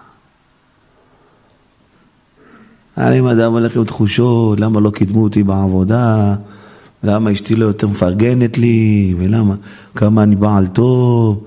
אם 2.98 3.26
אדם 3.26 3.52
הולך 3.52 3.76
עם 3.76 3.84
תחושות, 3.84 4.60
למה 4.60 4.80
לא 4.80 4.90
קידמו 4.90 5.22
אותי 5.22 5.42
בעבודה, 5.42 6.34
למה 7.02 7.32
אשתי 7.32 7.56
לא 7.56 7.64
יותר 7.64 7.88
מפרגנת 7.88 8.58
לי, 8.58 9.14
ולמה, 9.18 9.54
כמה 9.94 10.22
אני 10.22 10.36
בעל 10.36 10.66
טוב, 10.66 11.44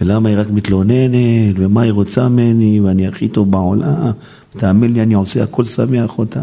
ולמה 0.00 0.28
היא 0.28 0.38
רק 0.38 0.46
מתלוננת, 0.50 1.54
ומה 1.58 1.82
היא 1.82 1.92
רוצה 1.92 2.28
ממני, 2.28 2.80
ואני 2.80 3.08
הכי 3.08 3.28
טוב 3.28 3.50
בעולם, 3.50 4.10
תאמין 4.50 4.92
לי, 4.92 5.02
אני 5.02 5.14
עושה 5.14 5.42
הכל 5.42 5.64
שמח 5.64 6.18
אותה. 6.18 6.42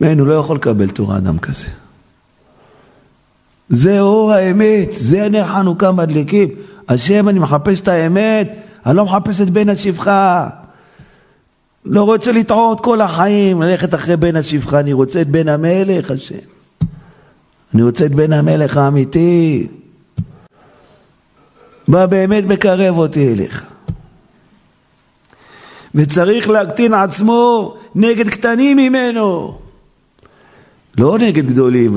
אין, 0.00 0.18
הוא 0.18 0.26
לא 0.26 0.32
יכול 0.32 0.56
לקבל 0.56 0.90
תורה 0.90 1.16
אדם 1.16 1.38
כזה. 1.38 1.81
זה 3.72 4.00
אור 4.00 4.32
האמת, 4.32 4.88
זה 4.92 5.28
נר 5.28 5.46
חנוכה 5.46 5.92
מדליקים. 5.92 6.48
השם, 6.88 7.28
אני 7.28 7.38
מחפש 7.38 7.80
את 7.80 7.88
האמת, 7.88 8.58
אני 8.86 8.96
לא 8.96 9.04
מחפש 9.04 9.40
את 9.40 9.50
בן 9.50 9.68
השפחה. 9.68 10.48
לא 11.84 12.04
רוצה 12.04 12.32
לטעות 12.32 12.80
כל 12.80 13.00
החיים, 13.00 13.62
ללכת 13.62 13.94
אחרי 13.94 14.16
בן 14.16 14.36
השפחה, 14.36 14.80
אני 14.80 14.92
רוצה 14.92 15.22
את 15.22 15.28
בן 15.28 15.48
המלך, 15.48 16.10
השם. 16.10 16.34
אני 17.74 17.82
רוצה 17.82 18.06
את 18.06 18.14
בן 18.14 18.32
המלך 18.32 18.76
האמיתי. 18.76 19.66
מה 21.88 22.06
באמת 22.06 22.44
מקרב 22.44 22.98
אותי 22.98 23.32
אליך. 23.32 23.64
וצריך 25.94 26.48
להקטין 26.48 26.94
עצמו 26.94 27.74
נגד 27.94 28.28
קטנים 28.28 28.76
ממנו. 28.76 29.58
לא 30.98 31.18
נגד 31.18 31.46
גדולים, 31.46 31.94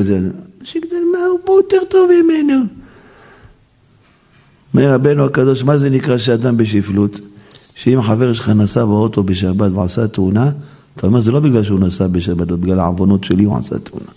מה 1.16 1.46
פה 1.46 1.54
יותר 1.64 1.86
טוב 1.90 2.10
ממנו. 2.24 2.64
אומר 4.74 4.94
רבנו 4.94 5.26
הקדוש, 5.26 5.64
מה 5.64 5.78
זה 5.78 5.90
נקרא 5.90 6.18
שאדם 6.18 6.58
בשפלות? 6.58 7.20
שאם 7.76 8.02
חבר 8.02 8.34
שלך 8.34 8.50
נסע 8.50 8.86
באוטו 8.86 9.24
בשבת 9.24 9.72
ועשה 9.72 10.08
תאונה, 10.08 10.52
אתה 10.96 11.08
אומר, 11.08 11.20
זה 11.20 11.32
לא 11.32 11.40
בגלל 11.40 11.64
שהוא 11.64 11.80
נסע 11.80 12.08
בשבת, 12.08 12.48
זה 12.50 12.56
בגלל 12.56 12.80
העוונות 12.80 13.24
שלי 13.24 13.44
הוא 13.44 13.58
עשה 13.58 13.80
תאונה. 13.80 14.12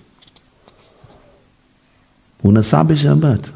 הוא 2.42 2.52
נסע 2.52 2.82
בשבת. 2.82 3.50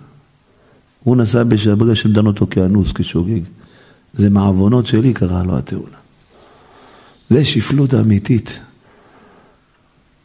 הוא 1.05 1.16
נסע 1.16 1.42
בשבת 1.44 1.78
בגלל 1.78 1.94
שדן 1.94 2.26
אותו 2.26 2.46
כאנוס, 2.50 2.92
כשוגג. 2.92 3.40
זה 4.14 4.31
מעוונות 4.31 4.87
שלי 4.87 5.12
קרה 5.12 5.42
לו 5.42 5.59
התאונה. 5.59 5.96
זה 7.31 7.44
שפלות 7.44 7.94
אמיתית. 7.94 8.61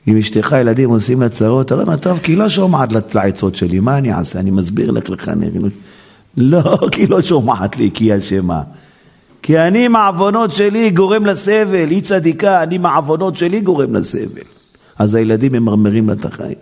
אם 0.07 0.17
אשתך 0.17 0.55
ילדים 0.61 0.89
עושים 0.89 1.21
לה 1.21 1.29
צרות, 1.29 1.65
אתה 1.65 1.75
אומר, 1.75 1.95
טוב, 1.95 2.19
כי 2.19 2.31
היא 2.31 2.37
לא 2.37 2.49
שומעת 2.49 3.15
לעצות 3.15 3.55
שלי, 3.55 3.79
מה 3.79 3.97
אני 3.97 4.13
אעשה? 4.13 4.39
אני 4.39 4.51
מסביר 4.51 4.91
לך 4.91 5.09
לחנך. 5.09 5.53
לא, 6.37 6.77
כי 6.91 7.01
היא 7.01 7.09
לא 7.09 7.21
שומעת 7.21 7.77
לי, 7.77 7.89
כי 7.93 8.03
היא 8.03 8.17
אשמה. 8.17 8.61
כי 9.41 9.59
אני 9.59 9.87
מעוונות 9.87 10.51
שלי 10.51 10.89
גורם 10.89 11.25
לסבל, 11.25 11.89
היא 11.89 12.03
צדיקה, 12.03 12.63
אני 12.63 12.77
מעוונות 12.77 13.37
שלי 13.37 13.61
גורם 13.61 13.95
לסבל. 13.95 14.41
אז 14.99 15.15
הילדים 15.15 15.51
ממרמרים 15.51 16.07
לה 16.07 16.13
את 16.13 16.25
החיים. 16.25 16.55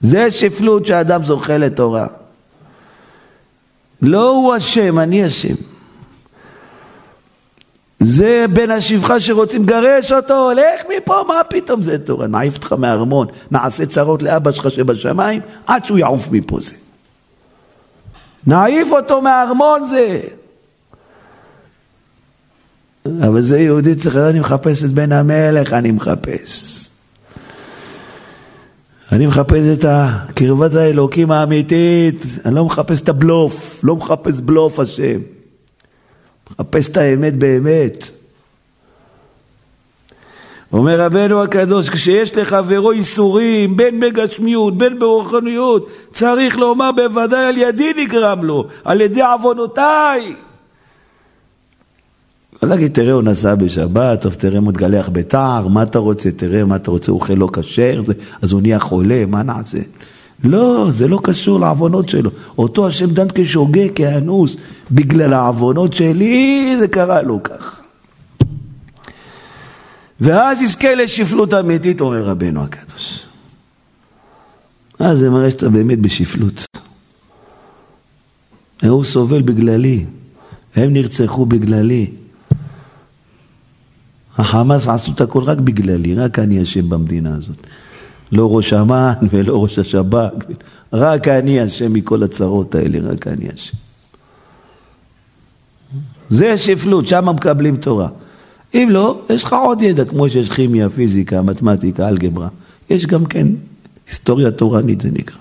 זה 0.00 0.30
שפלות 0.30 0.86
שאדם 0.86 1.24
זוכה 1.24 1.58
לתורה. 1.58 2.06
לא 4.02 4.30
הוא 4.30 4.56
אשם, 4.56 4.98
אני 4.98 5.26
אשם. 5.26 5.54
זה 8.00 8.44
בן 8.52 8.70
השפחה 8.70 9.20
שרוצים 9.20 9.62
לגרש 9.62 10.12
אותו, 10.12 10.50
לך 10.52 10.82
מפה, 10.96 11.22
מה 11.28 11.40
פתאום 11.48 11.82
זה 11.82 11.98
תורה? 11.98 12.26
נעיף 12.26 12.54
אותך 12.54 12.72
מהארמון, 12.72 13.26
נעשה 13.50 13.86
צרות 13.86 14.22
לאבא 14.22 14.52
שלך 14.52 14.70
שבשמיים, 14.70 15.40
עד 15.66 15.84
שהוא 15.84 15.98
יעוף 15.98 16.28
מפה 16.30 16.58
זה. 16.60 16.74
נעיף 18.46 18.88
אותו 18.92 19.22
מהארמון 19.22 19.86
זה. 19.86 20.20
אבל 23.20 23.40
זה 23.40 23.60
יהודי 23.60 23.94
צריך, 23.94 24.16
אני 24.16 24.40
מחפש 24.40 24.84
את 24.84 24.90
בן 24.90 25.12
המלך, 25.12 25.72
אני 25.72 25.90
מחפש. 25.90 26.82
אני 29.12 29.26
מחפש 29.26 29.78
את 29.78 29.84
קרבת 30.34 30.74
האלוקים 30.74 31.30
האמיתית, 31.30 32.24
אני 32.44 32.54
לא 32.54 32.64
מחפש 32.64 33.00
את 33.00 33.08
הבלוף, 33.08 33.80
לא 33.84 33.96
מחפש 33.96 34.40
בלוף 34.40 34.80
השם. 34.80 35.35
מחפש 36.60 36.88
את 36.88 36.96
האמת 36.96 37.36
באמת. 37.36 38.10
אומר 40.72 41.00
רבנו 41.00 41.42
הקדוש, 41.42 41.88
כשיש 41.88 42.36
לחברו 42.36 42.92
איסורים, 42.92 43.76
בין 43.76 44.00
בגשמיות, 44.00 44.78
בין 44.78 44.98
ברוחניות, 44.98 45.88
צריך 46.12 46.58
לומר 46.58 46.90
בוודאי 46.92 47.44
על 47.44 47.56
ידי 47.56 47.92
נגרם 47.96 48.44
לו, 48.44 48.66
על 48.84 49.00
ידי 49.00 49.22
עוונותיי. 49.22 50.34
לא 52.62 52.68
להגיד, 52.68 52.92
תראה, 52.92 53.12
הוא 53.12 53.22
נסע 53.22 53.54
בשבת, 53.54 54.22
טוב, 54.22 54.34
תראה, 54.34 54.58
הוא 54.58 54.68
מתגלח 54.68 55.08
בתער, 55.12 55.68
מה 55.68 55.82
אתה 55.82 55.98
רוצה? 55.98 56.30
תראה, 56.30 56.64
מה 56.64 56.76
אתה 56.76 56.90
רוצה? 56.90 57.12
הוא 57.12 57.20
אוכל 57.20 57.32
לא 57.32 57.48
כשר, 57.52 58.00
אז 58.42 58.52
הוא 58.52 58.62
נהיה 58.62 58.78
חולה, 58.78 59.24
מה 59.26 59.42
נעשה? 59.42 59.78
לא, 60.44 60.88
זה 60.90 61.08
לא 61.08 61.20
קשור 61.22 61.60
לעוונות 61.60 62.08
שלו. 62.08 62.30
אותו 62.58 62.86
השם 62.86 63.10
דן 63.10 63.26
כשוגה, 63.34 63.88
כאנוס, 63.88 64.56
בגלל 64.90 65.32
העוונות 65.32 65.92
שלי, 65.92 66.76
זה 66.78 66.88
קרה 66.88 67.22
לו 67.22 67.42
ככה. 67.42 67.82
ואז 70.20 70.62
יזכה 70.62 70.94
לשפלות 70.94 71.54
אמיתית, 71.54 72.00
אומר 72.00 72.22
רבנו 72.22 72.62
הקדוש. 72.62 73.26
אז 74.98 75.18
זה 75.18 75.30
מראה 75.30 75.50
שאתה 75.50 75.68
באמת 75.68 75.98
בשפלות. 75.98 76.66
הוא 78.82 79.04
סובל 79.04 79.42
בגללי, 79.42 80.04
הם 80.76 80.92
נרצחו 80.92 81.46
בגללי. 81.46 82.10
החמאס 84.38 84.88
עשו 84.88 85.12
את 85.12 85.20
הכל 85.20 85.42
רק 85.42 85.58
בגללי, 85.58 86.14
רק 86.14 86.38
אני 86.38 86.62
אשם 86.62 86.88
במדינה 86.88 87.36
הזאת. 87.36 87.66
לא 88.32 88.56
ראש 88.56 88.72
אמ"ן 88.72 89.12
ולא 89.32 89.62
ראש 89.62 89.78
השב"כ, 89.78 90.44
רק 90.92 91.28
אני 91.28 91.64
אשם 91.64 91.92
מכל 91.92 92.22
הצרות 92.22 92.74
האלה, 92.74 93.10
רק 93.10 93.26
אני 93.26 93.44
אשם. 93.54 93.76
זה 96.30 96.58
שפלות, 96.58 97.06
שם 97.06 97.28
מקבלים 97.28 97.76
תורה. 97.76 98.08
אם 98.74 98.88
לא, 98.90 99.20
יש 99.30 99.44
לך 99.44 99.52
עוד 99.52 99.82
ידע, 99.82 100.04
כמו 100.04 100.28
שיש 100.28 100.50
כימיה, 100.50 100.90
פיזיקה, 100.90 101.42
מתמטיקה, 101.42 102.08
אלגברה. 102.08 102.48
יש 102.90 103.06
גם 103.06 103.26
כן 103.26 103.46
היסטוריה 104.06 104.50
תורנית, 104.50 105.00
זה 105.00 105.08
נקרא. 105.12 105.38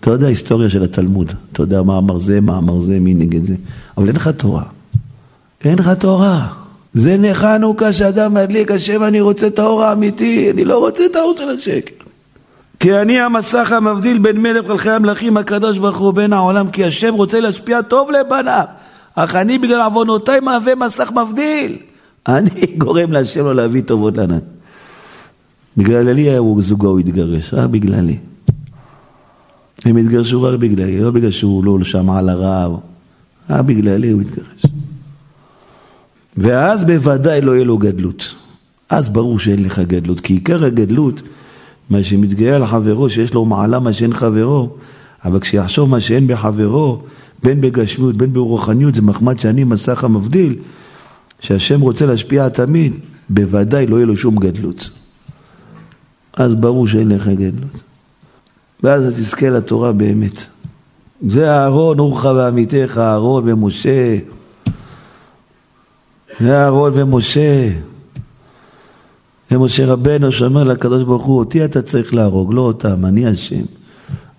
אתה 0.00 0.10
יודע 0.10 0.26
היסטוריה 0.26 0.70
של 0.70 0.82
התלמוד, 0.82 1.32
אתה 1.52 1.62
יודע 1.62 1.82
מה 1.82 1.98
אמר 1.98 2.18
זה, 2.18 2.40
מה 2.40 2.58
אמר 2.58 2.80
זה, 2.80 3.00
מי 3.00 3.14
נגד 3.14 3.44
זה, 3.44 3.54
אבל 3.96 4.06
אין 4.06 4.16
לך 4.16 4.28
תורה. 4.28 4.62
אין 5.64 5.78
לך 5.78 5.90
תורה. 5.98 6.52
זה 6.96 7.16
נחנוכה 7.18 7.92
שאדם 7.92 8.34
מדליק, 8.34 8.70
השם 8.70 9.02
אני 9.02 9.20
רוצה 9.20 9.46
את 9.46 9.58
האור 9.58 9.84
האמיתי, 9.84 10.50
אני 10.50 10.64
לא 10.64 10.78
רוצה 10.78 11.06
את 11.06 11.16
האור 11.16 11.34
של 11.38 11.48
השקר. 11.48 11.94
כי 12.80 12.96
אני 12.96 13.20
המסך 13.20 13.72
המבדיל 13.72 14.18
בין 14.18 14.42
מלך 14.42 14.70
מלכי 14.70 14.90
המלכים 14.90 15.36
הקדוש 15.36 15.78
ברוך 15.78 15.98
הוא 15.98 16.14
בין 16.14 16.32
העולם 16.32 16.70
כי 16.70 16.84
השם 16.84 17.14
רוצה 17.14 17.40
להשפיע 17.40 17.82
טוב 17.82 18.10
לבניו. 18.10 18.64
אך 19.14 19.34
אני 19.34 19.58
בגלל 19.58 19.80
עוונותיי 19.80 20.40
מהווה 20.40 20.74
מסך 20.74 21.12
מבדיל. 21.12 21.76
אני 22.28 22.66
גורם 22.78 23.12
להשם 23.12 23.44
לא 23.44 23.54
להביא 23.54 23.82
טובות 23.82 24.16
לענן 24.16 24.38
בגלל 25.76 26.12
לי 26.12 26.28
זוגו 26.58 26.88
הוא 26.88 26.98
התגרש, 26.98 27.54
רק 27.54 27.70
בגללי. 27.70 28.18
הם 29.84 29.96
התגרשו 29.96 30.42
רק 30.42 30.58
בגללי, 30.58 31.00
לא 31.00 31.10
בגלל 31.10 31.30
שהוא 31.30 31.64
לא 31.64 31.84
שמע 31.84 32.18
על 32.18 32.28
הרב 32.28 32.72
רק 33.50 33.60
בגללי 33.60 34.10
הוא 34.10 34.20
התגרש 34.20 34.65
ואז 36.36 36.84
בוודאי 36.84 37.40
לא 37.40 37.52
יהיה 37.52 37.64
לו 37.64 37.78
גדלות 37.78 38.34
אז 38.90 39.08
ברור 39.08 39.38
שאין 39.38 39.64
לך 39.64 39.78
גדלות 39.78 40.20
כי 40.20 40.32
עיקר 40.34 40.64
הגדלות 40.64 41.22
מה 41.90 42.04
שמתגאה 42.04 42.56
על 42.56 42.66
חברו, 42.66 43.10
שיש 43.10 43.34
לו 43.34 43.44
מעלה 43.44 43.80
מה 43.80 43.92
שאין 43.92 44.14
חברו, 44.14 44.70
אבל 45.24 45.40
כשיחשוב 45.40 45.90
מה 45.90 46.00
שאין 46.00 46.26
בחברו, 46.26 47.02
בין 47.42 47.60
בגשמיות, 47.60 48.16
בין 48.16 48.32
ברוחניות, 48.32 48.94
זה 48.94 49.02
מחמד 49.02 49.40
שאני 49.40 49.64
מסך 49.64 50.04
המבדיל, 50.04 50.54
שהשם 51.40 51.80
רוצה 51.80 52.06
להשפיע 52.06 52.48
תמיד, 52.48 52.92
בוודאי 53.30 53.86
לא 53.86 53.96
יהיה 53.96 54.06
לו 54.06 54.16
שום 54.16 54.36
גדלות. 54.36 54.90
אז 56.36 56.54
ברור 56.54 56.88
שאין 56.88 57.08
לך 57.08 57.28
גדלות. 57.28 57.82
ואז 58.82 59.12
תזכה 59.14 59.50
לתורה 59.50 59.92
באמת. 59.92 60.42
זה 61.28 61.50
אהרון, 61.50 61.98
אורך 61.98 62.24
ועמיתך, 62.24 62.98
אהרון 62.98 63.44
ומשה. 63.46 64.16
זה 66.40 66.62
אהרון 66.62 66.92
ומשה. 66.94 67.68
ומשה 69.50 69.86
רבנו 69.86 70.32
שאומר 70.32 70.64
לקדוש 70.64 71.02
ברוך 71.02 71.24
הוא, 71.24 71.38
אותי 71.38 71.64
אתה 71.64 71.82
צריך 71.82 72.14
להרוג, 72.14 72.54
לא 72.54 72.60
אותם, 72.60 73.06
אני 73.06 73.32
אשם. 73.32 73.64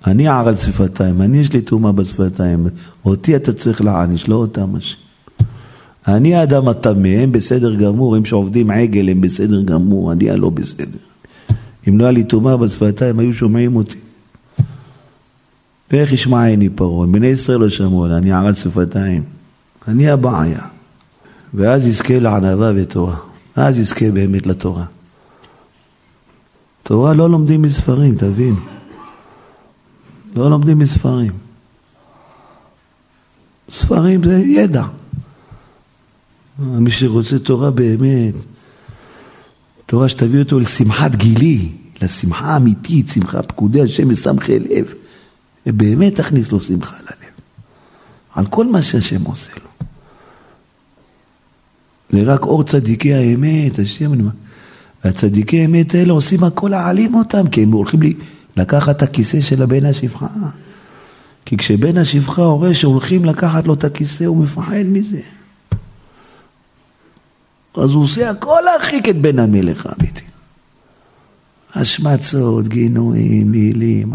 אני 0.08 0.28
ער 0.28 0.48
על 0.48 0.56
שפתיים, 0.56 1.22
אני 1.22 1.38
יש 1.38 1.54
לי 1.54 1.62
טומאה 1.62 1.92
בשפתיים, 1.92 2.68
אותי 3.06 3.36
אתה 3.36 3.54
צריך 3.54 3.82
להעניש, 3.82 4.30
לא 4.30 4.36
אותם 4.36 4.76
אשם. 4.76 4.98
אני 6.08 6.36
האדם 6.36 6.68
הטמא, 6.68 7.08
הם 7.08 7.32
בסדר 7.32 7.76
גמור, 7.76 8.16
הם 8.16 8.26
שעובדים 8.26 8.72
עגל 8.72 9.10
הם 9.10 9.22
בסדר 9.22 9.62
גמור, 9.62 10.12
אני 10.12 10.30
הלא 10.30 10.50
בסדר. 10.50 10.98
אם 11.88 12.00
לא 12.00 12.04
היה 12.04 12.12
לי 12.12 12.24
טומאה 12.24 12.58
בשפתיים, 12.58 13.20
היו 13.20 13.34
שומעים 13.34 13.76
אותי. 13.76 13.98
ואיך 15.92 16.14
ישמעני 16.14 16.70
פרעה? 16.70 17.08
בני 17.08 17.28
ישראל 17.28 17.60
לא 17.60 17.70
שמעו, 17.70 18.06
אני 18.06 18.32
ער 18.32 18.48
על 18.48 18.54
שפתיים. 18.54 19.24
אני 19.88 20.10
הבעיה. 20.10 20.77
ואז 21.54 21.86
יזכה 21.86 22.20
לענווה 22.20 22.72
ותורה. 22.76 23.16
אז 23.56 23.80
יזכה 23.80 24.12
באמת 24.12 24.48
לתורה. 24.48 24.86
תורה 26.84 27.14
לא 27.14 27.30
לומדים 27.30 27.62
מספרים, 27.62 28.18
תבין. 28.18 28.56
לא 30.36 30.50
לומדים 30.50 30.80
מספרים. 30.80 31.32
ספרים 33.72 34.24
זה 34.24 34.38
ידע. 34.38 34.84
מי 36.60 36.92
שרוצה 36.92 37.40
תורה 37.40 37.72
באמת, 37.72 38.34
תורה 39.86 40.10
שתביא 40.10 40.40
אותו 40.40 40.60
לשמחת 40.60 41.16
גילי, 41.16 41.72
לשמחה 42.02 42.56
אמיתית, 42.56 43.10
שמחה 43.10 43.44
פקודי 43.44 43.82
השם 43.82 44.10
ושמחי 44.10 44.60
לב, 44.60 44.94
ובאמת 45.68 46.16
תכניס 46.16 46.52
לו 46.52 46.62
שמחה 46.62 46.96
ללב. 46.96 47.32
על 48.34 48.46
כל 48.46 48.66
מה 48.66 48.82
שהשם 48.82 49.24
עושה 49.24 49.52
לו. 49.64 49.77
זה 52.10 52.24
רק 52.24 52.42
אור 52.42 52.64
צדיקי 52.64 53.14
האמת, 53.14 53.80
השם, 53.80 54.14
אני 54.14 54.22
אומר. 54.22 54.32
והצדיקי 55.06 55.66
אמת 55.66 55.96
האלה 55.96 56.14
עושים 56.14 56.44
הכל 56.44 56.68
להעלים 56.70 57.16
אותם, 57.16 57.48
כי 57.48 57.64
הם 57.64 57.72
הולכים 57.72 58.02
לי 58.02 58.14
לקחת 58.58 58.98
את 58.98 59.02
הכיסא 59.02 59.42
של 59.42 59.62
הבן 59.62 59.86
השפחה. 59.86 60.28
כי 61.46 61.58
כשבן 61.58 61.98
השפחה 61.98 62.42
רואה 62.42 62.74
שהולכים 62.74 63.26
לקחת 63.26 63.68
לו 63.68 63.74
את 63.74 63.84
הכיסא, 63.84 64.24
הוא 64.24 64.38
מפחד 64.38 64.84
מזה. 64.86 65.22
אז 67.76 67.92
הוא 67.92 68.04
עושה 68.04 68.30
הכל 68.30 68.60
להרחיק 68.66 69.10
את 69.10 69.16
בן 69.16 69.40
המלך 69.40 69.86
האמיתי. 69.86 70.24
השמצות, 71.76 72.68
גינויים, 72.68 73.52
מילים, 73.52 74.14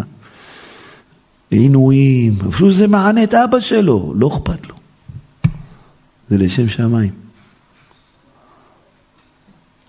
עינויים, 1.51 2.35
אפילו 2.49 2.73
זה 2.73 2.87
מענה 2.87 3.25
את 3.25 3.35
אבא 3.35 3.61
שלו, 3.61 4.13
לא 4.17 4.29
אכפת 4.29 4.69
לו. 4.69 4.75
זה 6.31 6.39
לשם 6.39 6.69
שמיים. 6.69 7.22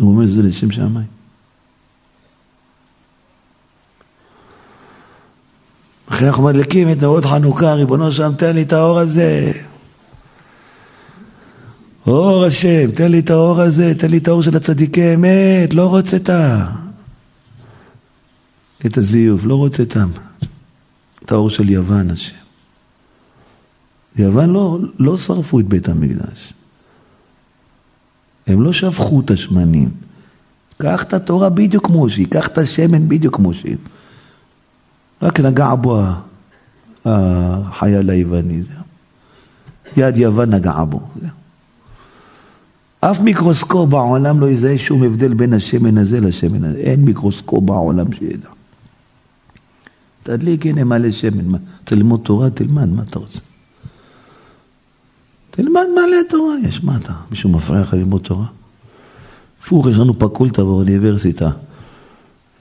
הוא 0.04 0.12
אומר 0.14 0.28
שזה 0.28 0.42
לשם 0.42 0.72
שמיים. 0.72 1.14
אחרי 6.08 6.28
אנחנו 6.28 6.44
מדליקים 6.44 6.92
את 6.92 7.02
נרות 7.02 7.26
חנוכה, 7.26 7.74
ריבונו 7.74 8.12
שם, 8.12 8.32
תן 8.38 8.56
לי 8.56 8.62
את 8.62 8.74
האור 8.74 9.00
הזה. 9.00 9.52
אור 12.08 12.46
השם, 12.46 12.92
תן 12.92 13.12
לי 13.12 13.20
את 13.20 13.30
האור 13.30 13.62
הזה, 13.62 13.94
תן 13.98 14.12
לי 14.12 14.18
את 14.18 14.28
האור 14.28 14.42
של 14.44 14.56
הצדיקי 14.56 15.14
אמת, 15.14 15.74
לא 15.74 15.86
רוצה 15.86 16.18
את 16.18 16.30
ה... 16.30 16.68
את 18.86 18.98
הזיוף, 18.98 19.46
לא 19.46 19.56
רוצה 19.56 19.84
את, 19.84 19.98
ה... 19.98 20.06
את 21.26 21.32
האור 21.32 21.50
של 21.50 21.70
יוון, 21.70 22.10
השם. 22.10 22.36
יוון 24.16 24.50
לא, 24.50 24.80
לא 25.00 25.18
שרפו 25.18 25.60
את 25.60 25.66
בית 25.66 25.90
המקדש. 25.90 26.54
הם 28.48 28.62
לא 28.62 28.74
שפכו 28.74 29.20
את 29.20 29.32
השמנים. 29.32 29.90
קח 30.78 31.04
את 31.04 31.14
התורה 31.14 31.50
בדיוק 31.50 31.86
כמו 31.86 32.10
שהיא, 32.10 32.28
קח 32.28 32.48
את 32.48 32.58
השמן 32.58 33.08
בדיוק 33.08 33.36
כמו 33.36 33.54
שהיא. 33.54 33.78
רק 35.22 35.40
נגע 35.40 35.76
בו 35.76 36.02
החייל 37.06 38.10
היווני, 38.10 38.62
יד 39.98 40.18
יוון 40.18 40.50
נגע 40.50 40.84
בו. 40.84 41.00
אף 43.00 43.20
מיקרוסקופ 43.20 43.90
בעולם 43.90 44.40
לא 44.40 44.50
יזהה 44.50 44.78
שום 44.78 45.04
הבדל 45.04 45.34
בין 45.34 45.54
השמן 45.54 45.98
הזה 45.98 46.20
לשמן 46.20 46.64
הזה. 46.64 46.78
אין 46.78 47.06
מיקרוסקופ 47.06 47.64
בעולם 47.64 48.14
שידע. 48.14 48.50
תדליק, 50.24 50.66
הנה 50.66 50.84
מלא 50.84 51.12
שמן. 51.12 51.58
תלמוד 51.84 52.20
תורה, 52.24 52.50
תלמד, 52.50 52.90
מה 52.90 53.04
אתה 53.10 53.20
רוצה? 53.20 53.40
תלמד 55.56 55.84
מלא 55.96 56.18
תורה 56.30 56.56
יש, 56.68 56.84
מה 56.84 56.98
אתה? 56.98 57.14
מישהו 57.32 57.50
מפריע 57.50 57.82
לך 57.82 57.94
ללמוד 57.94 58.22
תורה? 58.22 58.46
הפוך, 59.62 59.88
יש 59.88 59.98
לנו 59.98 60.20
פקולטה 60.20 60.64
באוניברסיטה, 60.64 61.50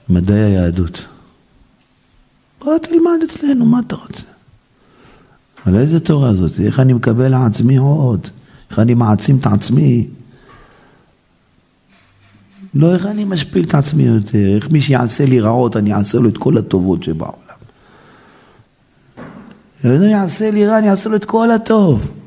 מדעי 0.08 0.40
היהדות. 0.40 1.04
בוא 2.64 2.78
תלמד 2.78 3.18
אצלנו, 3.24 3.66
מה 3.66 3.80
אתה 3.86 3.96
רוצה? 3.96 4.22
אבל 5.66 5.76
איזה 5.76 6.00
תורה 6.00 6.34
זאת? 6.34 6.60
איך 6.60 6.80
אני 6.80 6.92
מקבל 6.92 7.28
לעצמי 7.28 7.76
עוד? 7.76 8.28
איך 8.70 8.78
אני 8.78 8.94
מעצים 8.94 9.36
את 9.36 9.46
עצמי? 9.46 10.06
לא 12.74 12.94
איך 12.94 13.06
אני 13.06 13.24
משפיל 13.24 13.64
את 13.64 13.74
עצמי 13.74 14.02
יותר, 14.02 14.56
איך 14.56 14.70
מי 14.70 14.80
שיעשה 14.80 15.26
לי 15.26 15.40
רעות, 15.40 15.76
אני 15.76 15.94
אעשה 15.94 16.18
לו 16.18 16.28
את 16.28 16.38
כל 16.38 16.58
הטובות 16.58 17.02
שבעולם. 17.02 17.36
אם 19.84 20.02
יעשה 20.02 20.50
לי 20.50 20.66
רע, 20.66 20.78
אני 20.78 20.90
אעשה 20.90 21.10
לו 21.10 21.16
את 21.16 21.24
כל 21.24 21.50
הטוב. 21.50 22.21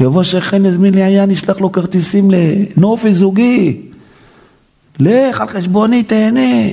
יבוא 0.00 0.22
שכן 0.22 0.64
יזמין 0.64 0.94
לי 0.94 1.04
עיין, 1.04 1.30
ישלח 1.30 1.60
לו 1.60 1.72
כרטיסים 1.72 2.30
לנופי 2.30 3.14
זוגי. 3.14 3.80
לך 4.98 5.40
על 5.40 5.48
חשבוני, 5.48 6.02
תהנה. 6.02 6.70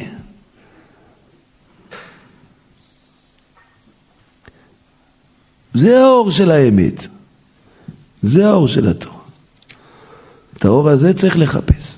זה 5.73 5.99
האור 5.99 6.31
של 6.31 6.51
האמת. 6.51 7.07
זה 8.21 8.47
האור 8.47 8.67
של 8.67 8.87
התורה. 8.87 9.15
את 10.57 10.65
האור 10.65 10.89
הזה 10.89 11.13
צריך 11.13 11.37
לחפש. 11.37 11.95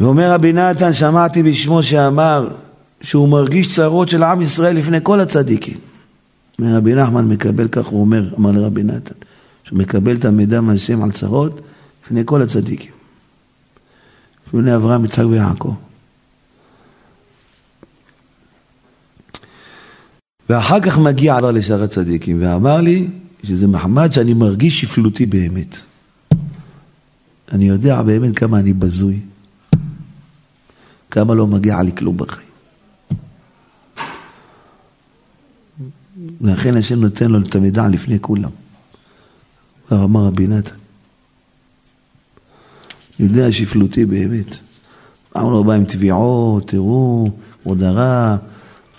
ואומר 0.00 0.32
רבי 0.32 0.52
נתן, 0.52 0.92
שמעתי 0.92 1.42
בשמו 1.42 1.82
שאמר 1.82 2.54
שהוא 3.00 3.28
מרגיש 3.28 3.74
צרות 3.74 4.08
של 4.08 4.22
עם 4.22 4.42
ישראל 4.42 4.76
לפני 4.76 4.98
כל 5.02 5.20
הצדיקים. 5.20 5.78
רבי 6.60 6.94
נחמן 6.94 7.28
מקבל, 7.28 7.68
כך 7.68 7.86
הוא 7.86 8.00
אומר, 8.00 8.34
אמר 8.38 8.52
לרבי 8.52 8.82
נתן, 8.82 9.14
שהוא 9.64 9.78
מקבל 9.78 10.16
את 10.16 10.24
המידע 10.24 10.60
מהשם 10.60 11.02
על 11.02 11.12
צרות 11.12 11.60
לפני 12.04 12.22
כל 12.24 12.42
הצדיקים. 12.42 12.90
לפני 14.46 14.76
אברהם, 14.76 15.04
יצחק 15.04 15.24
ויעקב. 15.24 15.74
ואחר 20.50 20.80
כך 20.80 20.98
מגיע 20.98 21.36
עבר 21.36 21.50
לשאר 21.50 21.82
הצדיקים, 21.82 22.42
ואמר 22.42 22.80
לי 22.80 23.08
שזה 23.42 23.66
מחמד 23.66 24.12
שאני 24.12 24.34
מרגיש 24.34 24.80
שפלותי 24.80 25.26
באמת. 25.26 25.76
אני 27.52 27.68
יודע 27.68 28.02
באמת 28.02 28.38
כמה 28.38 28.58
אני 28.58 28.72
בזוי, 28.72 29.20
כמה 31.10 31.34
לא 31.34 31.46
מגיע 31.46 31.82
לי 31.82 31.92
כלום 31.96 32.16
בחיים. 32.16 32.45
ולכן 36.40 36.76
השם 36.76 37.00
נותן 37.00 37.30
לו 37.30 37.40
את 37.40 37.54
המידע 37.54 37.88
לפני 37.88 38.18
כולם. 38.20 38.50
אמר 39.92 40.24
רבי 40.26 40.46
נתן. 40.46 40.74
יודע 43.18 43.52
שפלותי 43.52 44.04
באמת. 44.04 44.56
למה 45.36 45.50
לא 45.50 45.62
בא 45.62 45.72
עם 45.72 45.84
תביעות, 45.84 46.68
תראו, 46.68 47.30
עוד 47.62 47.82
הרע, 47.82 48.36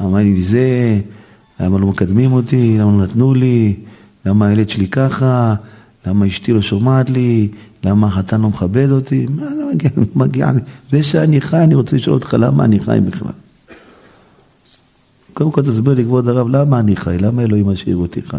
אמר 0.01 0.17
לי 0.17 0.43
זה, 0.43 0.99
למה 1.59 1.79
לא 1.79 1.87
מקדמים 1.87 2.33
אותי, 2.33 2.77
למה 2.79 2.91
לא 2.91 3.03
נתנו 3.03 3.33
לי, 3.33 3.75
למה 4.25 4.47
הילד 4.47 4.69
שלי 4.69 4.87
ככה, 4.87 5.55
למה 6.05 6.27
אשתי 6.27 6.53
לא 6.53 6.61
שומעת 6.61 7.09
לי, 7.09 7.49
למה 7.83 8.07
החתן 8.07 8.41
לא 8.41 8.49
מכבד 8.49 8.91
אותי, 8.91 9.27
מה 9.29 9.45
לא 9.59 9.71
מגיע, 9.73 9.89
מגיע 10.15 10.51
לי, 10.51 10.59
זה 10.91 11.03
שאני 11.03 11.41
חי, 11.41 11.63
אני 11.63 11.75
רוצה 11.75 11.95
לשאול 11.95 12.13
אותך 12.13 12.35
למה 12.39 12.65
אני 12.65 12.79
חי 12.79 12.99
בכלל. 13.05 13.31
קודם 15.37 15.51
כל 15.51 15.61
תסביר 15.61 15.93
לי, 15.93 16.03
כבוד 16.03 16.27
הרב, 16.27 16.47
למה 16.49 16.79
אני 16.79 16.95
חי? 16.95 17.17
למה 17.17 17.43
אלוהים 17.43 17.67
משאיר 17.67 17.97
אותי 17.97 18.21
חי 18.21 18.37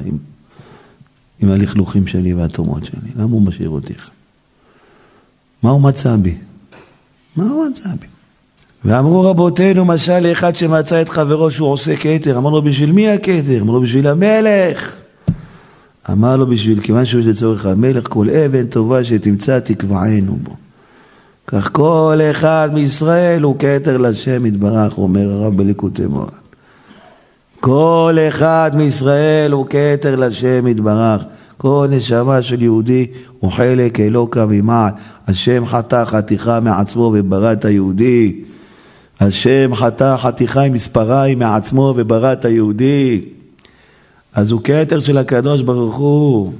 עם 1.40 1.50
הלכלוכים 1.50 2.06
שלי 2.06 2.34
והתומות 2.34 2.84
שלי? 2.84 3.10
למה 3.16 3.32
הוא 3.32 3.42
משאיר 3.42 3.68
אותי 3.68 3.94
חי? 3.94 4.10
מה 5.62 5.70
הוא 5.70 5.80
מצא 5.80 6.16
בי? 6.16 6.34
מה 7.36 7.44
הוא 7.44 7.66
מצא 7.70 7.88
בי? 8.00 8.06
ואמרו 8.84 9.30
רבותינו, 9.30 9.84
משל 9.84 10.20
לאחד 10.20 10.56
שמצא 10.56 11.02
את 11.02 11.08
חברו 11.08 11.50
שהוא 11.50 11.68
עושה 11.68 11.96
כתר, 11.96 12.38
אמר 12.38 12.50
לו, 12.50 12.62
בשביל 12.62 12.92
מי 12.92 13.08
הכתר? 13.10 13.60
אמר 13.60 13.72
לו, 13.72 13.80
בשביל 13.80 14.06
המלך. 14.06 14.94
אמר 16.10 16.36
לו, 16.36 16.46
בשביל, 16.46 16.80
כיוון 16.80 17.04
שהוא 17.04 17.22
לצורך 17.24 17.66
המלך, 17.66 18.08
כל 18.08 18.30
אבן 18.30 18.66
טובה 18.66 19.04
שתמצא 19.04 19.58
תקבענו 19.58 20.38
בו. 20.42 20.56
כך 21.46 21.72
כל 21.72 22.20
אחד 22.30 22.70
מישראל 22.74 23.42
הוא 23.42 23.56
כתר 23.58 23.96
לשם 23.96 24.46
יתברך, 24.46 24.98
אומר 24.98 25.32
הרב 25.32 25.56
בליקוטי 25.56 26.06
מוהר. 26.06 26.47
כל 27.60 28.16
אחד 28.28 28.70
מישראל 28.74 29.52
הוא 29.52 29.66
כתר 29.66 30.16
לשם 30.16 30.66
יתברך. 30.66 31.22
כל 31.56 31.86
נשמה 31.90 32.42
של 32.42 32.62
יהודי 32.62 33.06
הוא 33.38 33.52
חלק 33.52 34.00
אלוקא 34.00 34.44
ממעל. 34.48 34.92
השם 35.26 35.66
חטא 35.66 36.04
חתיכה 36.04 36.60
מעצמו 36.60 37.12
וברא 37.14 37.52
את 37.52 37.64
היהודי. 37.64 38.40
השם 39.20 39.74
חטא 39.74 40.16
חתיכה 40.16 40.60
עם 40.60 40.72
מספריים 40.72 41.38
מעצמו 41.38 41.94
וברא 41.96 42.32
את 42.32 42.44
היהודי. 42.44 43.24
אז 44.34 44.52
הוא 44.52 44.60
כתר 44.64 45.00
של 45.00 45.18
הקדוש 45.18 45.62
ברוך 45.62 45.96
הוא. 45.96 46.52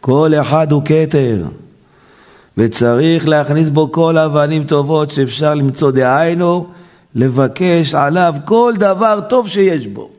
כל 0.00 0.32
אחד 0.40 0.72
הוא 0.72 0.82
כתר. 0.84 1.44
וצריך 2.58 3.28
להכניס 3.28 3.68
בו 3.68 3.92
כל 3.92 4.18
אבנים 4.18 4.64
טובות 4.64 5.10
שאפשר 5.10 5.54
למצוא, 5.54 5.90
דהיינו, 5.90 6.66
לבקש 7.14 7.94
עליו 7.94 8.34
כל 8.44 8.74
דבר 8.78 9.20
טוב 9.28 9.48
שיש 9.48 9.86
בו. 9.86 10.10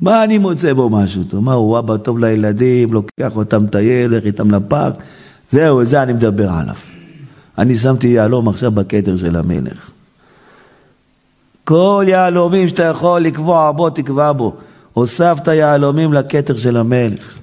מה 0.00 0.24
אני 0.24 0.38
מוצא 0.38 0.72
בו 0.72 0.90
משהו 0.90 1.24
טוב? 1.24 1.44
מה, 1.44 1.52
הוא 1.52 1.78
אבא 1.78 1.96
טוב 1.96 2.18
לילדים, 2.18 2.92
לוקח 2.92 3.36
אותם 3.36 3.64
לטייל, 3.64 4.10
הולך 4.10 4.24
איתם 4.24 4.50
לפארק? 4.50 4.94
זהו, 5.50 5.84
זה 5.84 6.02
אני 6.02 6.12
מדבר 6.12 6.50
עליו. 6.50 6.74
אני 7.58 7.76
שמתי 7.76 8.08
יהלום 8.08 8.48
עכשיו 8.48 8.70
בכתר 8.70 9.16
של 9.16 9.36
המלך. 9.36 9.90
כל 11.64 12.04
יהלומים 12.08 12.68
שאתה 12.68 12.82
יכול 12.82 13.20
לקבוע 13.20 13.72
בו, 13.72 13.90
תקבע 13.90 14.32
בו. 14.32 14.56
הוספת 14.92 15.48
יהלומים 15.48 16.12
לכתר 16.12 16.56
של 16.56 16.76
המלך. 16.76 17.38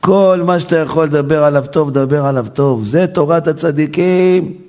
כל 0.00 0.42
מה 0.46 0.60
שאתה 0.60 0.76
יכול 0.78 1.04
לדבר 1.04 1.44
עליו 1.44 1.64
טוב, 1.70 1.90
דבר 1.90 2.26
עליו 2.26 2.46
טוב. 2.52 2.84
זה 2.84 3.06
תורת 3.06 3.46
הצדיקים. 3.46 4.65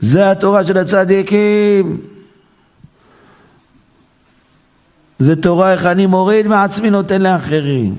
זה 0.00 0.30
התורה 0.30 0.64
של 0.64 0.78
הצדיקים. 0.78 2.00
זה 5.18 5.36
תורה 5.36 5.72
איך 5.72 5.86
אני 5.86 6.06
מוריד 6.06 6.46
מעצמי 6.46 6.90
נותן 6.90 7.22
לאחרים. 7.22 7.96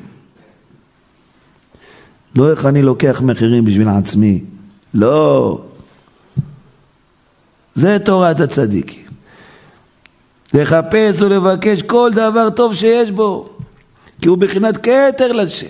לא 2.36 2.52
איך 2.52 2.66
אני 2.66 2.82
לוקח 2.82 3.22
מחירים 3.22 3.66
בשביל 3.66 3.88
עצמי. 3.88 4.43
לא. 4.93 5.62
זה 7.76 7.97
תורת 7.99 8.39
הצדיקים. 8.39 9.06
לחפש 10.54 11.22
ולבקש 11.22 11.82
כל 11.82 12.12
דבר 12.14 12.49
טוב 12.49 12.74
שיש 12.74 13.12
בו, 13.12 13.49
כי 14.22 14.28
הוא 14.28 14.38
בחינת 14.38 14.78
כתר 14.78 15.32
לשם, 15.32 15.68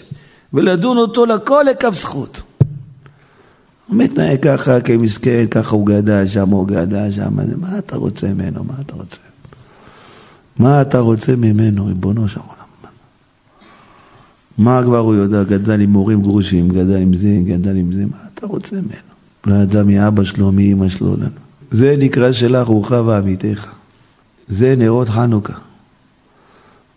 ולדון 0.53 0.97
אותו 0.97 1.25
לכל 1.25 1.65
לכף 1.69 1.93
זכות. 1.93 2.41
הוא 3.91 3.97
מתנהג 3.99 4.39
ככה 4.41 4.81
כמסכן, 4.81 5.45
ככה 5.51 5.75
הוא 5.75 5.87
גדל 5.87 6.27
שם, 6.27 6.49
הוא 6.49 6.67
גדל 6.67 7.11
שם, 7.11 7.33
מה 7.57 7.77
אתה 7.77 7.97
רוצה 7.97 8.27
ממנו, 8.33 8.63
מה 8.63 8.73
אתה 8.85 8.93
רוצה? 8.93 9.17
מה 10.59 10.81
אתה 10.81 10.99
רוצה 10.99 11.35
ממנו, 11.35 11.85
ריבונו 11.85 12.27
של 12.27 12.39
עולם? 12.39 12.91
מה 14.57 14.83
כבר 14.83 14.97
הוא 14.97 15.15
יודע? 15.15 15.43
גדל 15.43 15.81
עם 15.81 15.93
הורים 15.93 16.21
גרושים, 16.21 16.69
גדל 16.69 16.95
עם 16.95 17.13
זה, 17.13 17.37
גדל 17.45 17.75
עם 17.75 17.93
זה, 17.93 18.05
מה 18.05 18.17
אתה 18.33 18.47
רוצה 18.47 18.75
ממנו? 18.75 19.11
לא 19.45 19.63
ידע 19.63 19.83
מאבא 19.83 20.23
שלו, 20.23 20.51
מאמא 20.51 20.89
שלו, 20.89 21.15
לנו. 21.17 21.29
זה 21.71 21.95
נקרא 21.99 22.31
שלך 22.31 22.67
רוחה 22.67 23.01
ועמיתך. 23.01 23.67
זה 24.49 24.75
נרות 24.77 25.09
חנוכה. 25.09 25.53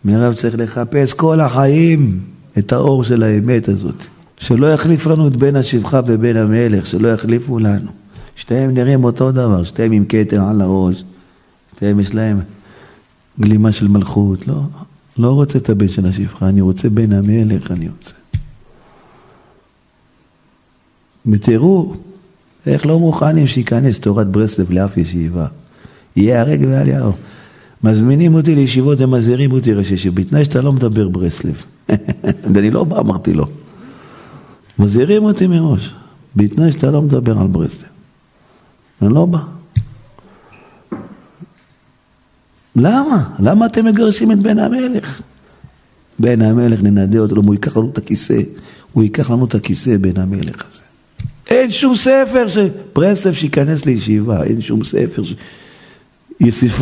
מירב 0.05 0.33
צריך 0.33 0.55
לחפש 0.57 1.13
כל 1.13 1.39
החיים 1.39 2.19
את 2.57 2.73
האור 2.73 3.03
של 3.03 3.23
האמת 3.23 3.67
הזאת. 3.67 4.07
שלא 4.37 4.73
יחליף 4.73 5.07
לנו 5.07 5.27
את 5.27 5.35
בן 5.35 5.55
השפחה 5.55 6.01
ובן 6.07 6.37
המלך, 6.37 6.85
שלא 6.85 7.07
יחליפו 7.07 7.59
לנו. 7.59 7.91
שתיהם 8.35 8.73
נראים 8.73 9.03
אותו 9.03 9.31
דבר, 9.31 9.63
שתיהם 9.63 9.91
עם 9.91 10.05
כתר 10.09 10.41
על 10.41 10.61
הראש, 10.61 11.03
שתיהם 11.75 11.99
יש 11.99 12.13
להם 12.13 12.39
גלימה 13.39 13.71
של 13.71 13.87
מלכות. 13.87 14.47
לא, 14.47 14.61
לא 15.17 15.31
רוצה 15.31 15.57
את 15.57 15.69
הבן 15.69 15.87
של 15.87 16.05
השפחה, 16.05 16.49
אני 16.49 16.61
רוצה 16.61 16.89
בן 16.89 17.13
המלך, 17.13 17.71
אני 17.71 17.89
רוצה. 17.89 18.13
ותראו 21.25 21.93
איך 22.67 22.85
לא 22.85 22.99
מוכנים 22.99 23.47
שייכנס 23.47 23.99
תורת 23.99 24.27
ברסלב 24.27 24.71
לאף 24.71 24.97
ישיבה. 24.97 25.47
יהיה 26.15 26.41
הרג 26.41 26.65
ואל 26.69 26.87
יער. 26.87 27.11
מזמינים 27.83 28.33
אותי 28.33 28.55
לישיבות 28.55 29.01
ומזהירים 29.01 29.51
אותי 29.51 29.73
ראשי 29.73 29.97
שבתנאי 29.97 30.45
שאתה 30.45 30.61
לא 30.61 30.73
מדבר 30.73 31.09
ברסלב. 31.09 31.63
ואני 32.53 32.71
לא 32.71 32.83
בא, 32.83 32.99
אמרתי 32.99 33.33
לו. 33.33 33.47
מזהירים 34.79 35.23
אותי 35.23 35.47
מראש, 35.47 35.93
בתנאי 36.35 36.71
שאתה 36.71 36.91
לא 36.91 37.01
מדבר 37.01 37.39
על 37.39 37.47
ברסלב. 37.47 37.89
אני 39.01 39.13
לא 39.13 39.25
בא. 39.25 39.39
למה? 42.75 43.29
למה 43.39 43.65
אתם 43.65 43.85
מגרשים 43.85 44.31
את 44.31 44.39
בן 44.39 44.59
המלך? 44.59 45.21
בן 46.19 46.41
המלך 46.41 46.81
ננדה 46.81 47.19
אותו, 47.19 47.35
הוא 47.35 47.53
ייקח 47.53 47.77
לנו 47.77 47.89
את 47.93 47.97
הכיסא, 47.97 48.41
הוא 48.93 49.03
ייקח 49.03 49.29
לנו 49.29 49.45
את 49.45 49.55
הכיסא 49.55 49.97
בן 49.97 50.21
המלך 50.21 50.65
הזה. 50.69 50.81
אין 51.47 51.71
שום 51.71 51.95
ספר 51.95 52.47
ש... 52.47 52.57
ברסלב 52.95 53.33
שייכנס 53.33 53.85
לישיבה, 53.85 54.43
אין 54.43 54.61
שום 54.61 54.83
ספר 54.83 55.23
ש... 55.23 55.33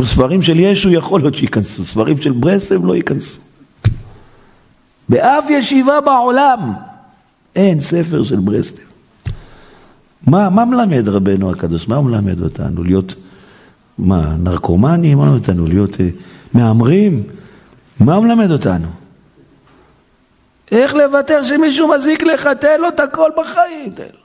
ספרים 0.03 0.41
של 0.41 0.59
ישו 0.59 0.89
יכול 0.91 1.21
להיות 1.21 1.35
שייכנסו, 1.35 1.85
ספרים 1.85 2.21
של 2.21 2.31
ברסלב 2.31 2.85
לא 2.85 2.95
ייכנסו. 2.95 3.39
באף 5.09 5.45
ישיבה 5.49 6.01
בעולם 6.01 6.73
אין 7.55 7.79
ספר 7.79 8.23
של 8.23 8.39
ברסלב. 8.39 8.79
מה, 10.27 10.49
מה 10.49 10.65
מלמד 10.65 11.09
רבנו 11.09 11.51
הקדוש? 11.51 11.87
מה 11.87 11.95
הוא 11.95 12.05
מלמד 12.05 12.41
אותנו? 12.41 12.83
להיות, 12.83 13.15
מה, 13.97 14.35
נרקומנים? 14.39 15.17
מה 15.17 15.25
מלמד 15.25 15.39
אותנו? 15.39 15.67
להיות 15.67 16.01
אה, 16.01 16.09
מהמרים? 16.53 17.23
מה 17.99 18.19
מלמד 18.19 18.51
אותנו? 18.51 18.87
איך 20.71 20.93
לוותר 20.93 21.43
שמישהו 21.43 21.87
מזיק 21.87 22.23
לך? 22.23 22.49
תן 22.59 22.81
לו 22.81 22.87
את 22.87 22.99
הכל 22.99 23.29
בחיים, 23.37 23.91
תן 23.95 24.03
לו. 24.03 24.23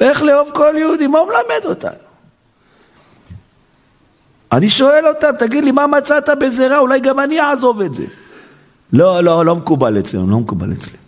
ואיך 0.00 0.22
לאהוב 0.22 0.50
כל 0.54 0.74
יהודי? 0.78 1.06
מה 1.06 1.18
הוא 1.18 1.28
מלמד 1.28 1.64
אותנו? 1.64 2.08
אני 4.52 4.68
שואל 4.68 5.06
אותם, 5.08 5.30
תגיד 5.38 5.64
לי, 5.64 5.70
מה 5.70 5.86
מצאת 5.86 6.28
בזה 6.40 6.68
רע? 6.68 6.78
אולי 6.78 7.00
גם 7.00 7.20
אני 7.20 7.40
אעזוב 7.40 7.80
את 7.80 7.94
זה. 7.94 8.04
לא, 8.92 9.20
לא, 9.20 9.44
לא 9.44 9.56
מקובל 9.56 9.98
אצלנו, 9.98 10.30
לא 10.30 10.38
מקובל 10.38 10.72
אצלי. 10.72 11.07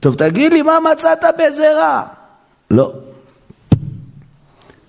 טוב, 0.00 0.14
תגיד 0.14 0.52
לי, 0.52 0.62
מה 0.62 0.78
מצאת 0.92 1.24
בזה 1.38 1.74
רע? 1.74 2.02
לא. 2.70 2.92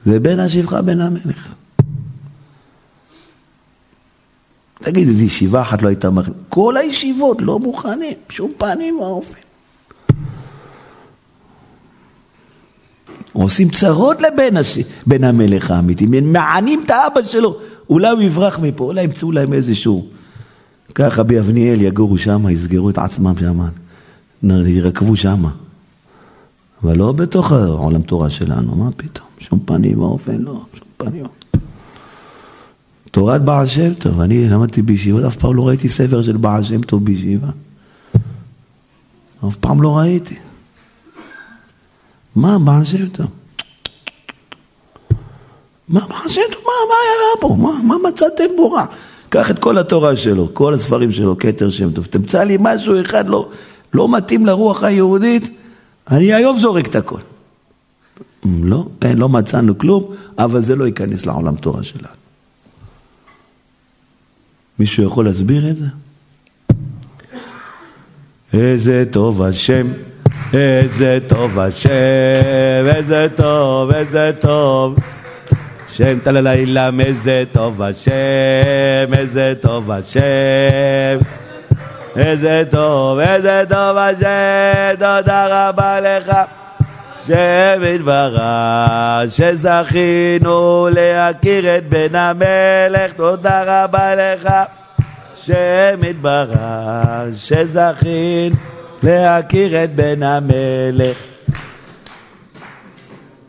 זה 0.05 0.19
בין 0.19 0.39
השפחה 0.39 0.81
בין 0.81 1.01
המלך. 1.01 1.53
תגיד, 4.81 5.07
איזו 5.07 5.23
ישיבה 5.23 5.61
אחת 5.61 5.81
לא 5.81 5.87
הייתה 5.87 6.09
מכניסה. 6.09 6.39
כל 6.49 6.77
הישיבות 6.77 7.41
לא 7.41 7.59
מוכנים, 7.59 8.13
בשום 8.29 8.51
פנים 8.57 8.99
ואופן. 8.99 9.39
עושים 13.33 13.69
צרות 13.69 14.21
לבן 14.21 14.57
הש... 14.57 14.77
בן 15.07 15.23
המלך 15.23 15.71
האמיתי, 15.71 16.05
מענים 16.21 16.81
את 16.85 16.89
האבא 16.89 17.21
שלו, 17.21 17.59
אולי 17.89 18.09
הוא 18.09 18.21
יברח 18.21 18.59
מפה, 18.59 18.83
אולי 18.83 19.03
ימצאו 19.03 19.31
להם 19.31 19.53
איזשהו... 19.53 20.07
ככה 20.95 21.23
ביבניאל 21.23 21.81
יגורו 21.81 22.17
שם, 22.17 22.49
יסגרו 22.49 22.89
את 22.89 22.97
עצמם 22.97 23.33
שם, 23.39 23.59
ירקבו 24.43 25.15
שם. 25.15 25.45
אבל 26.83 26.97
לא 26.97 27.11
בתוך 27.11 27.51
העולם 27.51 28.01
תורה 28.01 28.29
שלנו, 28.29 28.75
מה 28.75 28.91
פתאום? 28.91 29.27
שום 29.39 29.59
פנים 29.65 29.99
ואופן, 29.99 30.37
לא, 30.37 30.61
שום 30.73 30.87
פנים. 30.97 31.25
תורת 33.11 33.41
בעל 33.41 33.67
שם 33.67 33.93
טוב, 33.93 34.19
אני 34.19 34.49
למדתי 34.49 34.81
בישיבות, 34.81 35.23
אף 35.23 35.35
פעם 35.35 35.55
לא 35.55 35.67
ראיתי 35.67 35.89
ספר 35.89 36.21
של 36.21 36.37
בעל 36.37 36.63
שם 36.63 36.81
טוב 36.81 37.05
בישיבה. 37.05 37.47
אף 39.47 39.55
פעם 39.55 39.81
לא 39.81 39.97
ראיתי. 39.97 40.35
מה 42.35 42.59
בעל 42.59 42.85
שם 42.85 43.09
טוב? 43.09 43.27
מה, 45.89 45.99
מה, 45.99 46.07
מה, 46.09 46.25
מה 46.65 46.95
היה 47.03 47.41
פה? 47.41 47.55
מה, 47.59 47.71
מה 47.83 47.95
מצאתם 48.09 48.55
בו 48.57 48.71
רע? 48.71 48.85
קח 49.29 49.51
את 49.51 49.59
כל 49.59 49.77
התורה 49.77 50.15
שלו, 50.15 50.49
כל 50.53 50.73
הספרים 50.73 51.11
שלו, 51.11 51.37
כתר 51.37 51.69
שם 51.69 51.91
טוב, 51.91 52.05
תמצא 52.05 52.43
לי 52.43 52.57
משהו 52.59 53.01
אחד 53.01 53.27
לא, 53.27 53.49
לא 53.97 54.17
מתאים 54.17 54.45
לרוח 54.45 54.83
היהודית, 54.83 55.49
אני 56.11 56.33
היום 56.33 56.59
זורק 56.59 56.87
את 56.87 56.95
הכל. 56.95 57.19
לא, 58.45 58.87
אין, 59.01 59.17
לא 59.17 59.29
מצאנו 59.29 59.77
כלום, 59.77 60.03
אבל 60.37 60.61
זה 60.61 60.75
לא 60.75 60.85
ייכנס 60.85 61.25
לעולם 61.25 61.55
תורה 61.55 61.83
שלנו. 61.83 62.07
מישהו 64.79 65.03
יכול 65.03 65.25
להסביר 65.25 65.69
את 65.69 65.77
זה? 65.77 65.85
איזה 68.53 69.03
טוב 69.11 69.41
השם, 69.41 69.87
איזה 70.53 71.19
טוב 71.27 71.59
השם, 71.59 71.89
איזה 72.95 73.27
טוב, 73.35 73.91
איזה 73.91 74.31
טוב. 74.39 74.95
שם 75.91 76.19
טללילם, 76.23 76.99
איזה 76.99 77.43
טוב 77.51 77.81
השם, 77.81 79.13
איזה 79.13 79.53
טוב 79.61 79.91
השם. 79.91 81.17
איזה 82.17 82.63
טוב, 82.71 83.19
איזה 83.19 83.63
טוב 83.69 83.97
השם, 83.97 84.93
תודה 84.93 85.69
רבה 85.69 85.99
לך. 85.99 86.33
שם 87.27 87.81
יתברך, 87.95 88.41
שזכינו 89.29 90.87
להכיר 90.91 91.77
את 91.77 91.89
בן 91.89 92.15
המלך, 92.15 93.13
תודה 93.13 93.83
רבה 93.83 94.15
לך. 94.15 94.49
שם 95.35 96.03
יתברך, 96.03 96.57
שזכינו 97.35 98.55
להכיר 99.03 99.83
את 99.83 99.95
בן 99.95 100.23
המלך. 100.23 101.17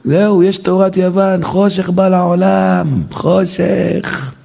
זהו, 0.05 0.43
יש 0.43 0.57
תורת 0.57 0.97
יוון, 0.97 1.45
חושך 1.45 1.89
בא 1.89 2.09
לעולם, 2.09 3.03
חושך. 3.11 4.38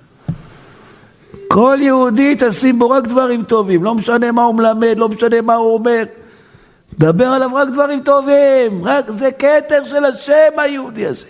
כל 1.54 1.78
יהודי 1.82 2.36
תשים 2.40 2.80
בו 2.80 2.90
רק 2.90 3.08
דברים 3.08 3.44
טובים, 3.44 3.84
לא 3.84 3.96
משנה 3.96 4.32
מה 4.32 4.44
הוא 4.44 4.56
מלמד, 4.56 4.94
לא 4.98 5.10
משנה 5.10 5.42
מה 5.42 5.56
הוא 5.56 5.74
אומר. 5.74 6.04
דבר 7.00 7.26
עליו 7.26 7.50
רק 7.56 7.68
דברים 7.74 8.00
טובים, 8.00 8.82
רק 8.84 9.10
זה 9.10 9.30
כתר 9.40 9.86
של 9.86 10.06
השם 10.06 10.52
היהודי 10.58 11.06
הזה. 11.06 11.28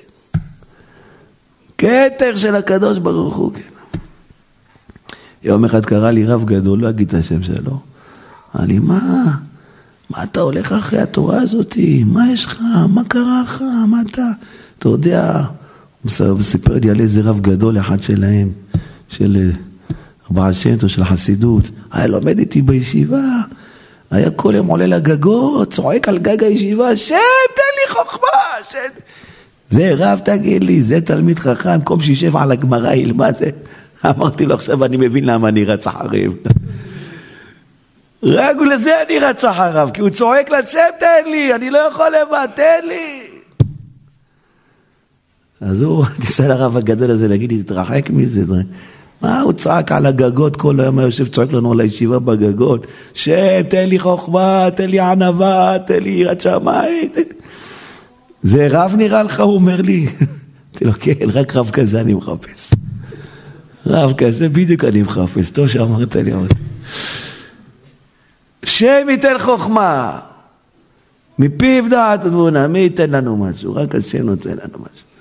כתר 1.78 2.36
של 2.36 2.56
הקדוש 2.56 3.00
ברוך 3.00 3.36
הוא, 3.36 3.54
כן. 3.54 3.98
יום 5.44 5.66
אחד 5.66 5.86
קרא 5.86 6.12
לי 6.12 6.26
רב 6.26 6.46
גדול, 6.46 6.80
לא 6.80 6.90
אגיד 6.90 7.08
את 7.08 7.14
השם 7.14 7.44
שלו. 7.44 7.80
אמר 8.56 8.66
לי, 8.66 8.80
מה? 8.80 9.24
מה 10.10 10.24
אתה 10.24 10.42
הולך 10.42 10.72
אחרי 10.72 11.00
התורה 11.00 11.42
הזאתי? 11.42 12.04
מה 12.08 12.32
יש 12.32 12.46
לך? 12.46 12.62
מה 12.90 13.02
קרה 13.08 13.42
לך? 13.44 13.64
מה 13.88 14.02
אתה? 14.10 14.28
אתה 14.80 14.90
יודע, 14.90 15.44
הוא 16.20 16.42
סיפר 16.42 16.74
לי 16.74 16.90
על 16.90 17.00
איזה 17.00 17.22
רב 17.22 17.42
גדול 17.42 17.80
אחד 17.80 18.02
שלהם, 18.02 18.50
של 19.10 19.52
בעל 20.34 20.54
שם 20.54 20.78
טוב, 20.78 20.90
של 20.90 21.02
החסידות. 21.02 21.70
היה 21.92 22.08
לומד 22.08 22.40
איתי 22.40 22.62
בישיבה, 22.62 23.22
היה 24.12 24.32
כל 24.32 24.54
יום 24.56 24.68
עולה 24.68 24.88
לגגות, 24.88 25.74
צועק 25.74 26.08
על 26.08 26.18
גג 26.18 26.44
הישיבה, 26.44 26.96
שם, 26.96 27.16
תן 27.56 27.62
לי 27.82 27.94
חוכמה, 27.94 28.64
שם. 28.70 28.80
זה 29.70 29.94
רב, 29.98 30.20
תגיד 30.26 30.64
לי, 30.64 30.84
זה 30.84 31.02
תלמיד 31.02 31.40
חכם, 31.40 31.74
במקום 31.74 32.02
שישב 32.02 32.38
על 32.38 32.52
הגמרא, 32.52 32.94
ילמד 32.94 33.36
זה. 33.36 33.50
אמרתי 34.10 34.46
לו, 34.46 34.56
עכשיו 34.56 34.86
אני 34.86 34.98
מבין 34.98 35.26
למה 35.26 35.48
אני 35.48 35.66
רץ 35.66 35.88
אחריו. 35.88 36.32
רק 38.24 38.58
לזה 38.58 39.02
אני 39.08 39.20
רץ 39.20 39.46
אחריו, 39.46 39.90
כי 39.94 40.02
הוא 40.02 40.10
צועק 40.10 40.50
לשם, 40.50 40.80
תן 41.00 41.30
לי, 41.32 41.56
אני 41.56 41.70
לא 41.70 41.78
יכול 41.78 42.08
לבד, 42.22 42.48
תן 42.56 42.88
לי. 42.88 43.22
אז 45.62 45.82
הוא 45.82 46.06
ניסה 46.20 46.48
לרב 46.48 46.78
הגדול 46.78 47.12
הזה 47.12 47.28
להגיד 47.28 47.52
לי, 47.52 47.64
תתרחק 47.64 48.10
מזה. 48.10 48.42
מה, 49.24 49.42
הוא 49.42 49.54
צעק 49.54 49.92
על 49.92 50.06
הגגות, 50.06 50.56
כל 50.56 50.80
היום 50.80 51.00
היה 51.00 51.06
יושב, 51.06 51.28
צועק 51.28 51.52
לנו 51.52 51.72
על 51.72 51.80
הישיבה 51.80 52.20
בגגות, 52.20 52.88
שם, 53.14 53.62
תן 53.70 53.90
לי 53.90 54.00
חוכמה, 54.00 54.68
תן 54.76 54.90
לי 54.90 55.00
ענווה, 55.00 55.78
תן 55.88 56.04
לי 56.04 56.10
יראת 56.10 56.42
שמיים. 56.42 57.10
זה 58.44 58.68
רב 58.72 58.94
נראה 58.98 59.24
לך, 59.24 59.40
הוא 59.40 59.56
אומר 59.56 59.82
לי. 59.82 60.06
אמרתי 60.74 60.86
לו, 60.86 60.94
כן, 61.00 61.30
רק 61.34 61.56
רב 61.56 61.70
כזה 61.70 62.02
אני 62.02 62.14
מחפש. 62.14 62.72
רב 63.88 64.14
כזה 64.18 64.50
בדיוק 64.50 64.84
אני 64.84 65.02
מחפש, 65.02 65.50
טוב 65.50 65.68
שאמרת 65.68 66.16
לי, 66.16 66.34
אמרתי. 66.34 66.56
שם 68.66 69.08
ייתן 69.10 69.40
חוכמה, 69.40 70.20
מפיו 71.40 71.90
דעת 71.90 72.26
ותבונה, 72.26 72.68
מי 72.68 72.80
ייתן 72.80 73.10
לנו 73.10 73.38
משהו? 73.38 73.76
רק 73.76 73.96
השם 73.96 74.22
נותן 74.26 74.50
לנו 74.50 74.80
משהו. 74.80 75.13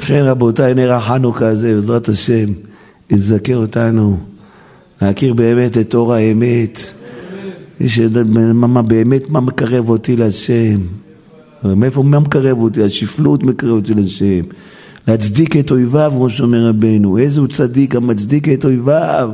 לכן 0.00 0.22
רבותיי, 0.24 0.74
נר 0.74 0.92
החנוכה 0.92 1.48
הזה, 1.48 1.74
בעזרת 1.74 2.08
השם, 2.08 2.52
יזכה 3.10 3.54
אותנו 3.54 4.16
להכיר 5.02 5.34
באמת 5.34 5.78
את 5.78 5.94
אור 5.94 6.14
האמת. 6.14 6.80
מה 8.54 8.82
באמת, 8.82 9.30
מה 9.30 9.40
מקרב 9.40 9.88
אותי 9.88 10.16
להשם? 10.16 10.80
מאיפה, 11.64 12.02
מה 12.02 12.20
מקרב 12.20 12.58
אותי? 12.58 12.82
השפלות 12.82 13.42
מקרב 13.42 13.70
אותי 13.70 13.94
להשם. 13.94 14.40
להצדיק 15.08 15.56
את 15.56 15.70
אויביו, 15.70 16.12
כמו 16.14 16.30
שאומר 16.30 16.66
רבנו. 16.66 17.18
איזה 17.18 17.40
הוא 17.40 17.48
צדיק 17.48 17.94
המצדיק 17.94 18.48
את 18.48 18.64
אויביו. 18.64 19.30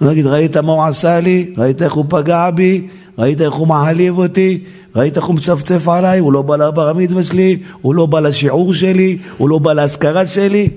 נגיד, 0.00 0.26
ראית 0.26 0.56
מה 0.56 0.72
הוא 0.72 0.84
עשה 0.84 1.20
לי? 1.20 1.54
ראית 1.56 1.82
איך 1.82 1.92
הוא 1.92 2.04
פגע 2.08 2.50
בי? 2.50 2.88
ראית 3.18 3.40
איך 3.40 3.54
הוא 3.54 3.66
מעליב 3.66 4.18
אותי? 4.18 4.64
ראית 4.96 5.16
איך 5.16 5.24
הוא 5.24 5.34
מצפצף 5.34 5.88
עליי? 5.88 6.18
הוא 6.18 6.32
לא 6.32 6.42
בא 6.42 6.56
לבר 6.56 6.92
מצווה 6.92 7.22
שלי? 7.22 7.58
הוא 7.82 7.94
לא 7.94 8.06
בא 8.06 8.20
לשיעור 8.20 8.74
שלי? 8.74 9.18
הוא 9.38 9.48
לא 9.48 9.58
בא 9.58 9.72
להשכרה 9.72 10.26
שלי? 10.26 10.68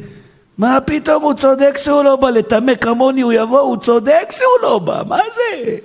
מה 0.58 0.78
פתאום 0.86 1.24
הוא 1.24 1.34
צודק 1.34 1.78
שהוא 1.78 2.04
לא 2.04 2.16
בא? 2.16 2.30
לטמא 2.30 2.76
כמוני 2.76 3.22
הוא 3.22 3.34
יבוא? 3.34 3.60
הוא 3.60 3.78
צודק 3.78 4.32
שהוא 4.32 4.62
לא 4.62 4.80
בא, 4.80 5.02
מה 5.08 5.20
זה? 5.36 5.76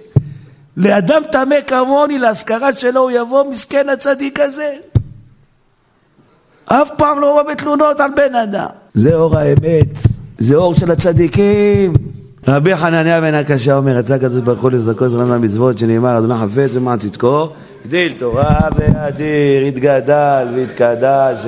לאדם 0.77 1.23
טמא 1.33 1.57
כמוני, 1.67 2.19
להשכרה 2.19 2.73
שלו 2.73 3.01
הוא 3.01 3.11
יבוא? 3.11 3.45
מסכן 3.51 3.89
הצדיק 3.89 4.41
הזה? 4.41 4.73
אף 6.65 6.91
פעם 6.97 7.21
לא 7.21 7.43
בא 7.43 7.53
בתלונות 7.53 8.01
על 8.01 8.11
בן 8.17 8.35
אדם. 8.35 8.69
זה 8.95 9.15
אור 9.15 9.39
האמת, 9.39 9.87
זה 10.39 10.55
אור 10.55 10.75
של 10.75 10.91
הצדיקים. 10.91 12.10
רבי 12.51 12.77
חנניה 12.77 13.21
בן 13.21 13.35
הקשה 13.35 13.77
אומר, 13.77 13.99
יצא 13.99 14.19
כזה 14.19 14.41
ברוך 14.41 14.63
הוא 14.63 14.71
לזכו 14.71 15.09
זמן 15.09 15.25
מהמצוות 15.25 15.79
שנאמר, 15.79 16.19
אדוני 16.19 16.35
חפץ 16.35 16.75
למען 16.75 16.99
צדקו, 16.99 17.49
גדיל 17.87 18.13
תורה 18.19 18.59
ואדיר, 18.77 19.63
יתגדל 19.63 20.49
ויתקדש 20.55 21.47